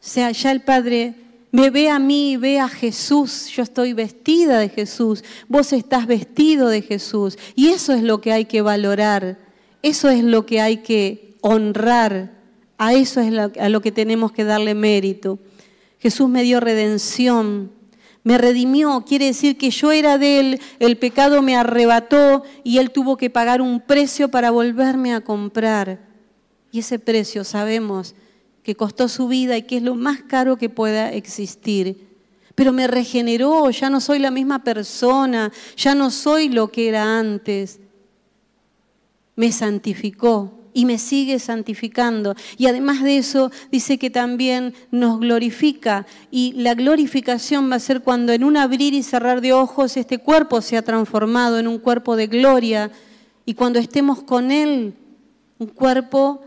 o 0.00 0.06
sea, 0.06 0.30
ya 0.30 0.50
el 0.50 0.62
Padre 0.62 1.14
me 1.52 1.70
ve 1.70 1.88
a 1.88 1.98
mí, 1.98 2.36
ve 2.36 2.60
a 2.60 2.68
Jesús. 2.68 3.48
Yo 3.48 3.62
estoy 3.62 3.92
vestida 3.92 4.58
de 4.58 4.68
Jesús. 4.68 5.24
Vos 5.48 5.72
estás 5.72 6.06
vestido 6.06 6.68
de 6.68 6.82
Jesús. 6.82 7.38
Y 7.56 7.68
eso 7.68 7.92
es 7.92 8.02
lo 8.02 8.20
que 8.20 8.32
hay 8.32 8.44
que 8.44 8.62
valorar. 8.62 9.38
Eso 9.82 10.08
es 10.10 10.22
lo 10.22 10.46
que 10.46 10.60
hay 10.60 10.78
que 10.78 11.36
honrar. 11.40 12.38
A 12.78 12.94
eso 12.94 13.20
es 13.20 13.34
a 13.36 13.68
lo 13.68 13.80
que 13.80 13.92
tenemos 13.92 14.32
que 14.32 14.44
darle 14.44 14.74
mérito. 14.74 15.38
Jesús 15.98 16.28
me 16.28 16.42
dio 16.42 16.60
redención. 16.60 17.72
Me 18.22 18.38
redimió, 18.38 19.04
quiere 19.06 19.26
decir 19.26 19.56
que 19.56 19.70
yo 19.70 19.92
era 19.92 20.18
de 20.18 20.40
Él, 20.40 20.60
el 20.78 20.98
pecado 20.98 21.40
me 21.40 21.56
arrebató 21.56 22.42
y 22.64 22.76
Él 22.76 22.90
tuvo 22.90 23.16
que 23.16 23.30
pagar 23.30 23.62
un 23.62 23.80
precio 23.80 24.28
para 24.28 24.50
volverme 24.50 25.14
a 25.14 25.22
comprar. 25.22 26.06
Y 26.70 26.80
ese 26.80 26.98
precio 26.98 27.44
sabemos 27.44 28.14
que 28.62 28.74
costó 28.74 29.08
su 29.08 29.28
vida 29.28 29.56
y 29.56 29.62
que 29.62 29.78
es 29.78 29.82
lo 29.82 29.94
más 29.94 30.22
caro 30.22 30.56
que 30.56 30.68
pueda 30.68 31.12
existir. 31.12 32.08
Pero 32.54 32.72
me 32.72 32.86
regeneró, 32.86 33.70
ya 33.70 33.88
no 33.88 34.00
soy 34.00 34.18
la 34.18 34.30
misma 34.30 34.62
persona, 34.62 35.50
ya 35.76 35.94
no 35.94 36.10
soy 36.10 36.48
lo 36.48 36.70
que 36.70 36.88
era 36.88 37.18
antes. 37.18 37.80
Me 39.36 39.50
santificó 39.52 40.60
y 40.72 40.84
me 40.84 40.98
sigue 40.98 41.38
santificando. 41.38 42.34
Y 42.58 42.66
además 42.66 43.02
de 43.02 43.16
eso, 43.16 43.50
dice 43.70 43.98
que 43.98 44.10
también 44.10 44.74
nos 44.90 45.20
glorifica. 45.20 46.06
Y 46.30 46.52
la 46.52 46.74
glorificación 46.74 47.70
va 47.70 47.76
a 47.76 47.80
ser 47.80 48.02
cuando 48.02 48.32
en 48.32 48.44
un 48.44 48.56
abrir 48.56 48.94
y 48.94 49.02
cerrar 49.02 49.40
de 49.40 49.52
ojos 49.52 49.96
este 49.96 50.18
cuerpo 50.18 50.60
se 50.60 50.76
ha 50.76 50.82
transformado 50.82 51.58
en 51.58 51.66
un 51.66 51.78
cuerpo 51.78 52.16
de 52.16 52.26
gloria. 52.26 52.90
Y 53.46 53.54
cuando 53.54 53.78
estemos 53.78 54.22
con 54.22 54.50
Él, 54.50 54.94
un 55.58 55.68
cuerpo 55.68 56.42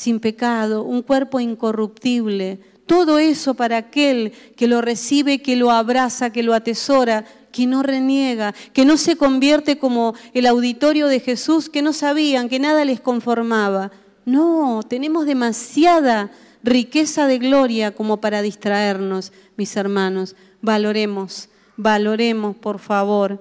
sin 0.00 0.18
pecado, 0.18 0.82
un 0.82 1.02
cuerpo 1.02 1.40
incorruptible. 1.40 2.58
Todo 2.86 3.18
eso 3.18 3.52
para 3.52 3.76
aquel 3.76 4.32
que 4.56 4.66
lo 4.66 4.80
recibe, 4.80 5.42
que 5.42 5.56
lo 5.56 5.70
abraza, 5.70 6.30
que 6.32 6.42
lo 6.42 6.54
atesora, 6.54 7.26
que 7.52 7.66
no 7.66 7.82
reniega, 7.82 8.54
que 8.72 8.86
no 8.86 8.96
se 8.96 9.16
convierte 9.16 9.78
como 9.78 10.14
el 10.32 10.46
auditorio 10.46 11.06
de 11.06 11.20
Jesús, 11.20 11.68
que 11.68 11.82
no 11.82 11.92
sabían, 11.92 12.48
que 12.48 12.58
nada 12.58 12.86
les 12.86 12.98
conformaba. 12.98 13.90
No, 14.24 14.80
tenemos 14.88 15.26
demasiada 15.26 16.30
riqueza 16.62 17.26
de 17.26 17.36
gloria 17.36 17.94
como 17.94 18.22
para 18.22 18.40
distraernos, 18.40 19.34
mis 19.58 19.76
hermanos. 19.76 20.34
Valoremos, 20.62 21.50
valoremos, 21.76 22.56
por 22.56 22.78
favor. 22.78 23.38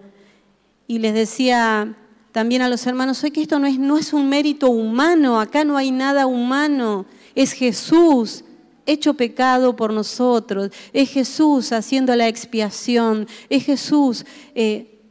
Y 0.88 0.99
les 0.99 1.14
decía 1.14 1.95
también 2.39 2.61
a 2.61 2.69
los 2.69 2.87
hermanos 2.87 3.21
hoy 3.21 3.31
que 3.31 3.41
esto 3.41 3.59
no 3.59 3.67
es, 3.67 3.77
no 3.77 3.97
es 3.97 4.13
un 4.13 4.29
mérito 4.29 4.69
humano, 4.69 5.41
acá 5.41 5.65
no 5.65 5.75
hay 5.75 5.91
nada 5.91 6.25
humano, 6.25 7.05
es 7.35 7.51
Jesús 7.51 8.45
hecho 8.85 9.13
pecado 9.15 9.75
por 9.75 9.91
nosotros, 9.91 10.71
es 10.93 11.09
Jesús 11.09 11.73
haciendo 11.73 12.15
la 12.15 12.29
expiación, 12.29 13.27
es 13.49 13.65
Jesús 13.65 14.25
eh, 14.55 15.01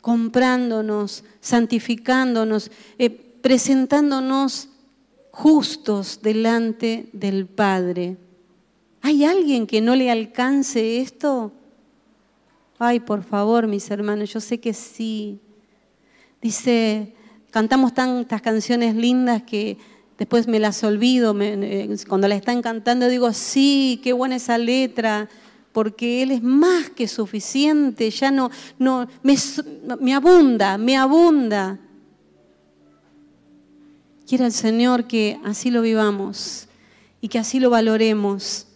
comprándonos, 0.00 1.24
santificándonos, 1.40 2.70
eh, 2.96 3.10
presentándonos 3.10 4.68
justos 5.32 6.20
delante 6.22 7.08
del 7.12 7.46
Padre. 7.46 8.18
¿Hay 9.00 9.24
alguien 9.24 9.66
que 9.66 9.80
no 9.80 9.96
le 9.96 10.12
alcance 10.12 11.00
esto? 11.00 11.50
Ay, 12.78 13.00
por 13.00 13.24
favor, 13.24 13.66
mis 13.66 13.90
hermanos, 13.90 14.32
yo 14.32 14.38
sé 14.38 14.60
que 14.60 14.72
sí. 14.72 15.40
Dice, 16.42 17.14
cantamos 17.52 17.94
tantas 17.94 18.42
canciones 18.42 18.96
lindas 18.96 19.44
que 19.44 19.78
después 20.18 20.48
me 20.48 20.58
las 20.58 20.82
olvido, 20.82 21.36
cuando 22.08 22.26
la 22.26 22.34
están 22.34 22.62
cantando 22.62 23.08
digo, 23.08 23.32
sí, 23.32 24.00
qué 24.02 24.12
buena 24.12 24.36
esa 24.36 24.58
letra, 24.58 25.28
porque 25.70 26.24
Él 26.24 26.32
es 26.32 26.42
más 26.42 26.90
que 26.90 27.06
suficiente, 27.06 28.10
ya 28.10 28.32
no, 28.32 28.50
no, 28.76 29.06
me, 29.22 29.36
me 30.00 30.14
abunda, 30.14 30.78
me 30.78 30.96
abunda. 30.96 31.78
Quiera 34.26 34.46
el 34.46 34.52
Señor 34.52 35.04
que 35.06 35.38
así 35.44 35.70
lo 35.70 35.80
vivamos 35.80 36.66
y 37.20 37.28
que 37.28 37.38
así 37.38 37.60
lo 37.60 37.70
valoremos 37.70 38.66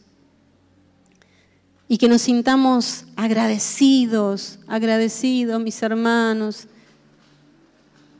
y 1.89 1.99
que 1.99 2.09
nos 2.09 2.23
sintamos 2.23 3.07
agradecidos, 3.17 4.61
agradecidos, 4.69 5.61
mis 5.61 5.83
hermanos 5.83 6.69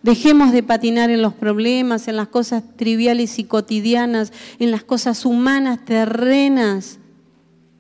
Dejemos 0.07 0.53
de 0.53 0.63
patinar 0.63 1.11
en 1.11 1.21
los 1.21 1.35
problemas, 1.35 2.07
en 2.07 2.15
las 2.15 2.29
cosas 2.29 2.63
triviales 2.77 3.41
y 3.41 3.45
cotidianas, 3.45 4.33
en 4.61 4.71
las 4.71 4.85
cosas 4.85 5.27
humanas, 5.27 5.85
terrenas. 5.85 7.01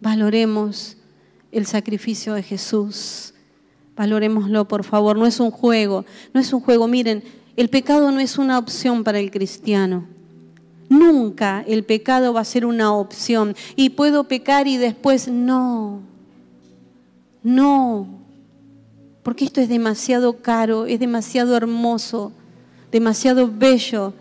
Valoremos 0.01 0.97
el 1.53 1.66
sacrificio 1.66 2.35
de 2.35 2.43
Jesús. 2.43 3.33
Valorémoslo, 3.95 4.66
por 4.66 4.83
favor. 4.83 5.16
No 5.16 5.24
es 5.24 5.39
un 5.39 5.53
juego, 5.53 6.05
no 6.35 6.41
es 6.41 6.53
un 6.53 6.59
juego. 6.59 6.89
Miren, 6.89 7.22
el 7.55 7.68
pecado 7.68 8.11
no 8.11 8.18
es 8.18 8.39
una 8.39 8.59
opción 8.59 9.05
para 9.05 9.20
el 9.20 9.31
cristiano. 9.31 10.09
Nunca 10.89 11.62
el 11.68 11.85
pecado 11.85 12.33
va 12.33 12.41
a 12.41 12.45
ser 12.45 12.66
una 12.66 12.93
opción. 12.93 13.55
Y 13.77 13.91
puedo 13.91 14.24
pecar 14.24 14.66
y 14.66 14.79
después 14.79 15.29
no. 15.29 16.01
No 17.45 18.26
porque 19.27 19.45
esto 19.45 19.61
es 19.61 19.68
demasiado 19.68 20.37
caro, 20.37 20.87
es 20.87 21.01
demasiado 21.01 21.57
hermoso, 21.57 22.31
demasiado 22.93 23.51
bello 23.53 24.14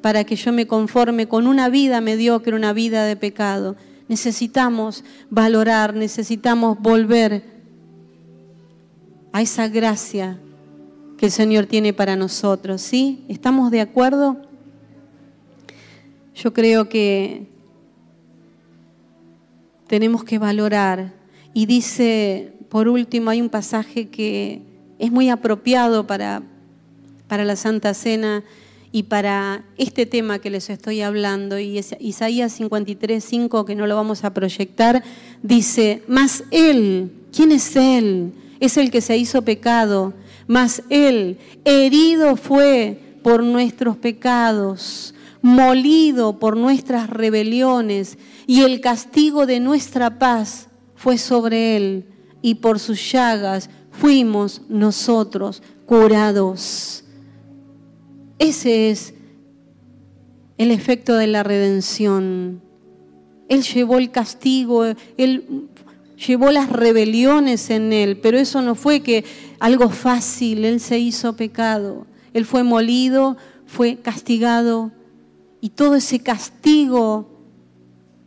para 0.00 0.24
que 0.24 0.36
yo 0.36 0.54
me 0.54 0.66
conforme 0.66 1.28
con 1.28 1.46
una 1.46 1.68
vida 1.68 2.00
mediocre, 2.00 2.56
una 2.56 2.72
vida 2.72 3.04
de 3.04 3.14
pecado. 3.14 3.76
Necesitamos 4.08 5.04
valorar, 5.28 5.94
necesitamos 5.94 6.80
volver 6.80 7.44
a 9.32 9.42
esa 9.42 9.68
gracia 9.68 10.40
que 11.18 11.26
el 11.26 11.32
Señor 11.32 11.66
tiene 11.66 11.92
para 11.92 12.16
nosotros. 12.16 12.80
¿Sí? 12.80 13.26
¿Estamos 13.28 13.70
de 13.70 13.82
acuerdo? 13.82 14.38
Yo 16.34 16.54
creo 16.54 16.88
que 16.88 17.48
tenemos 19.88 20.24
que 20.24 20.38
valorar. 20.38 21.12
Y 21.52 21.66
dice 21.66 22.54
por 22.68 22.88
último, 22.88 23.30
hay 23.30 23.40
un 23.40 23.48
pasaje 23.48 24.08
que 24.08 24.60
es 24.98 25.10
muy 25.10 25.30
apropiado 25.30 26.06
para, 26.06 26.42
para 27.26 27.44
la 27.44 27.56
Santa 27.56 27.94
Cena 27.94 28.44
y 28.92 29.04
para 29.04 29.64
este 29.76 30.06
tema 30.06 30.38
que 30.38 30.50
les 30.50 30.70
estoy 30.70 31.02
hablando, 31.02 31.58
y 31.58 31.78
es 31.78 31.94
Isaías 32.00 32.52
53, 32.52 33.22
5, 33.22 33.64
que 33.64 33.74
no 33.74 33.86
lo 33.86 33.96
vamos 33.96 34.24
a 34.24 34.32
proyectar, 34.32 35.02
dice, 35.42 36.02
mas 36.08 36.44
Él, 36.50 37.12
¿quién 37.34 37.52
es 37.52 37.76
Él? 37.76 38.32
Es 38.60 38.76
el 38.76 38.90
que 38.90 39.00
se 39.00 39.16
hizo 39.16 39.42
pecado, 39.42 40.14
mas 40.46 40.82
Él, 40.88 41.38
herido 41.64 42.36
fue 42.36 42.98
por 43.22 43.42
nuestros 43.42 43.96
pecados, 43.96 45.14
molido 45.42 46.38
por 46.38 46.56
nuestras 46.56 47.10
rebeliones, 47.10 48.18
y 48.46 48.62
el 48.62 48.80
castigo 48.80 49.44
de 49.44 49.60
nuestra 49.60 50.18
paz 50.18 50.68
fue 50.96 51.18
sobre 51.18 51.76
Él 51.76 52.04
y 52.42 52.56
por 52.56 52.78
sus 52.78 53.12
llagas 53.12 53.70
fuimos 53.90 54.62
nosotros 54.68 55.62
curados. 55.86 57.04
Ese 58.38 58.90
es 58.90 59.14
el 60.56 60.70
efecto 60.70 61.16
de 61.16 61.26
la 61.26 61.42
redención. 61.42 62.60
Él 63.48 63.62
llevó 63.62 63.98
el 63.98 64.10
castigo, 64.10 64.84
Él 65.16 65.68
llevó 66.26 66.50
las 66.50 66.70
rebeliones 66.70 67.70
en 67.70 67.92
Él, 67.92 68.18
pero 68.18 68.38
eso 68.38 68.60
no 68.62 68.74
fue 68.74 69.00
que 69.00 69.24
algo 69.58 69.88
fácil, 69.90 70.64
Él 70.64 70.80
se 70.80 70.98
hizo 70.98 71.34
pecado. 71.34 72.06
Él 72.34 72.44
fue 72.44 72.62
molido, 72.62 73.36
fue 73.66 73.96
castigado 73.96 74.92
y 75.60 75.70
todo 75.70 75.96
ese 75.96 76.20
castigo 76.20 77.28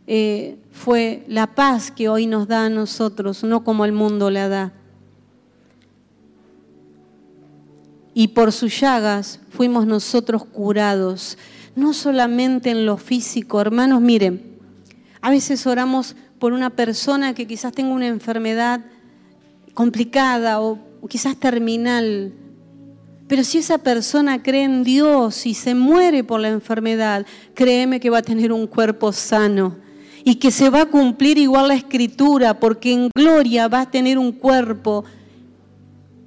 eh, 0.06 0.56
fue 0.82 1.22
la 1.28 1.46
paz 1.46 1.92
que 1.92 2.08
hoy 2.08 2.26
nos 2.26 2.48
da 2.48 2.64
a 2.64 2.68
nosotros, 2.68 3.44
no 3.44 3.62
como 3.62 3.84
el 3.84 3.92
mundo 3.92 4.30
la 4.30 4.48
da. 4.48 4.72
Y 8.14 8.28
por 8.28 8.50
sus 8.50 8.80
llagas 8.80 9.38
fuimos 9.50 9.86
nosotros 9.86 10.44
curados, 10.44 11.38
no 11.76 11.94
solamente 11.94 12.70
en 12.70 12.84
lo 12.84 12.96
físico. 12.96 13.60
Hermanos, 13.60 14.00
miren, 14.00 14.58
a 15.20 15.30
veces 15.30 15.68
oramos 15.68 16.16
por 16.40 16.52
una 16.52 16.70
persona 16.70 17.32
que 17.32 17.46
quizás 17.46 17.72
tenga 17.72 17.94
una 17.94 18.08
enfermedad 18.08 18.80
complicada 19.74 20.60
o 20.60 20.80
quizás 21.08 21.36
terminal. 21.36 22.32
Pero 23.28 23.44
si 23.44 23.58
esa 23.58 23.78
persona 23.78 24.42
cree 24.42 24.64
en 24.64 24.82
Dios 24.82 25.46
y 25.46 25.54
se 25.54 25.76
muere 25.76 26.24
por 26.24 26.40
la 26.40 26.48
enfermedad, 26.48 27.24
créeme 27.54 28.00
que 28.00 28.10
va 28.10 28.18
a 28.18 28.22
tener 28.22 28.52
un 28.52 28.66
cuerpo 28.66 29.12
sano 29.12 29.81
y 30.24 30.36
que 30.36 30.50
se 30.50 30.70
va 30.70 30.82
a 30.82 30.86
cumplir 30.86 31.38
igual 31.38 31.68
la 31.68 31.74
escritura, 31.74 32.60
porque 32.60 32.92
en 32.92 33.10
gloria 33.14 33.68
va 33.68 33.82
a 33.82 33.90
tener 33.90 34.18
un 34.18 34.32
cuerpo 34.32 35.04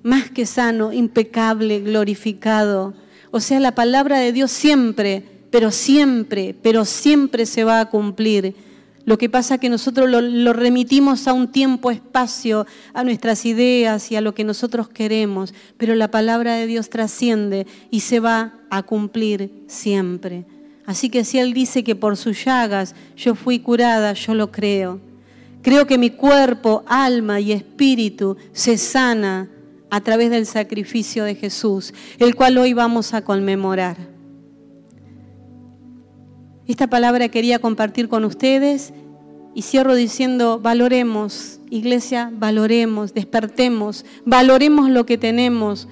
más 0.03 0.29
que 0.29 0.45
sano, 0.45 0.93
impecable, 0.93 1.79
glorificado. 1.79 2.93
O 3.31 3.39
sea, 3.39 3.59
la 3.59 3.73
palabra 3.73 4.19
de 4.19 4.31
Dios 4.31 4.51
siempre, 4.51 5.23
pero 5.49 5.71
siempre, 5.71 6.55
pero 6.61 6.85
siempre 6.85 7.45
se 7.45 7.63
va 7.63 7.79
a 7.79 7.89
cumplir. 7.89 8.55
Lo 9.05 9.17
que 9.17 9.29
pasa 9.29 9.55
es 9.55 9.61
que 9.61 9.69
nosotros 9.69 10.09
lo, 10.09 10.19
lo, 10.19 10.51
remitimos 10.53 11.27
a 11.27 11.33
un 11.33 11.51
tiempo, 11.51 11.91
espacio, 11.91 12.65
a 12.93 13.03
nuestras 13.03 13.45
ideas 13.45 14.11
y 14.11 14.15
a 14.15 14.21
lo 14.21 14.33
que 14.33 14.43
nosotros 14.43 14.89
queremos, 14.89 15.53
pero 15.77 15.95
la 15.95 16.09
palabra 16.09 16.55
de 16.55 16.65
Dios 16.65 16.89
trasciende 16.89 17.67
y 17.91 17.99
se 17.99 18.19
va 18.19 18.53
a 18.69 18.83
cumplir 18.83 19.63
siempre. 19.67 20.45
Así 20.85 21.09
que 21.09 21.23
si 21.23 21.39
Él 21.39 21.53
dice 21.53 21.83
que 21.83 21.95
por 21.95 22.17
sus 22.17 22.45
llagas 22.45 22.95
yo 23.15 23.35
fui 23.35 23.59
curada, 23.59 24.13
yo 24.13 24.33
lo 24.35 24.51
creo. 24.51 24.99
Creo 25.61 25.87
que 25.87 25.97
mi 25.97 26.11
cuerpo, 26.11 26.83
alma 26.85 27.39
y 27.39 27.51
espíritu 27.51 28.37
se 28.51 28.77
sana 28.77 29.49
a 29.89 30.01
través 30.01 30.29
del 30.29 30.45
sacrificio 30.45 31.23
de 31.23 31.35
Jesús, 31.35 31.93
el 32.19 32.35
cual 32.35 32.57
hoy 32.57 32.73
vamos 32.73 33.13
a 33.13 33.23
conmemorar. 33.23 33.97
Esta 36.67 36.87
palabra 36.87 37.29
quería 37.29 37.59
compartir 37.59 38.09
con 38.09 38.25
ustedes 38.25 38.91
y 39.53 39.61
cierro 39.61 39.95
diciendo, 39.95 40.59
valoremos, 40.59 41.59
iglesia, 41.69 42.31
valoremos, 42.33 43.13
despertemos, 43.13 44.03
valoremos 44.25 44.89
lo 44.89 45.05
que 45.05 45.17
tenemos, 45.17 45.87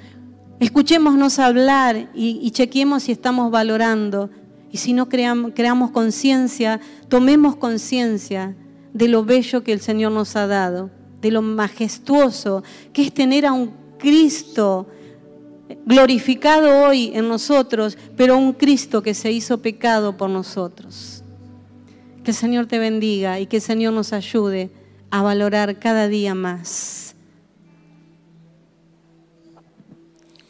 escuchémonos 0.59 1.39
hablar 1.39 2.09
y, 2.13 2.49
chequemos 2.51 3.03
si 3.03 3.11
estamos 3.11 3.51
valorando. 3.51 4.29
Y 4.73 4.77
si 4.77 4.91
no 4.91 5.07
creamos, 5.07 5.51
creamos 5.53 5.91
conciencia, 5.91 6.81
tomemos 7.07 7.55
conciencia 7.55 8.55
de 8.91 9.07
lo 9.07 9.23
bello 9.23 9.63
que 9.63 9.71
el 9.71 9.79
Señor 9.79 10.11
nos 10.11 10.35
ha 10.35 10.47
dado, 10.47 10.89
de 11.21 11.29
lo 11.29 11.43
majestuoso 11.43 12.63
que 12.91 13.03
es 13.03 13.13
tener 13.13 13.45
a 13.45 13.53
un 13.53 13.71
Cristo 13.99 14.87
glorificado 15.85 16.87
hoy 16.87 17.11
en 17.13 17.27
nosotros, 17.27 17.99
pero 18.17 18.35
un 18.35 18.53
Cristo 18.53 19.03
que 19.03 19.13
se 19.13 19.31
hizo 19.31 19.59
pecado 19.59 20.17
por 20.17 20.31
nosotros. 20.31 21.23
Que 22.23 22.31
el 22.31 22.35
Señor 22.35 22.65
te 22.65 22.79
bendiga 22.79 23.39
y 23.39 23.45
que 23.45 23.57
el 23.57 23.61
Señor 23.61 23.93
nos 23.93 24.11
ayude 24.11 24.71
a 25.11 25.21
valorar 25.21 25.77
cada 25.77 26.07
día 26.07 26.33
más. 26.33 27.12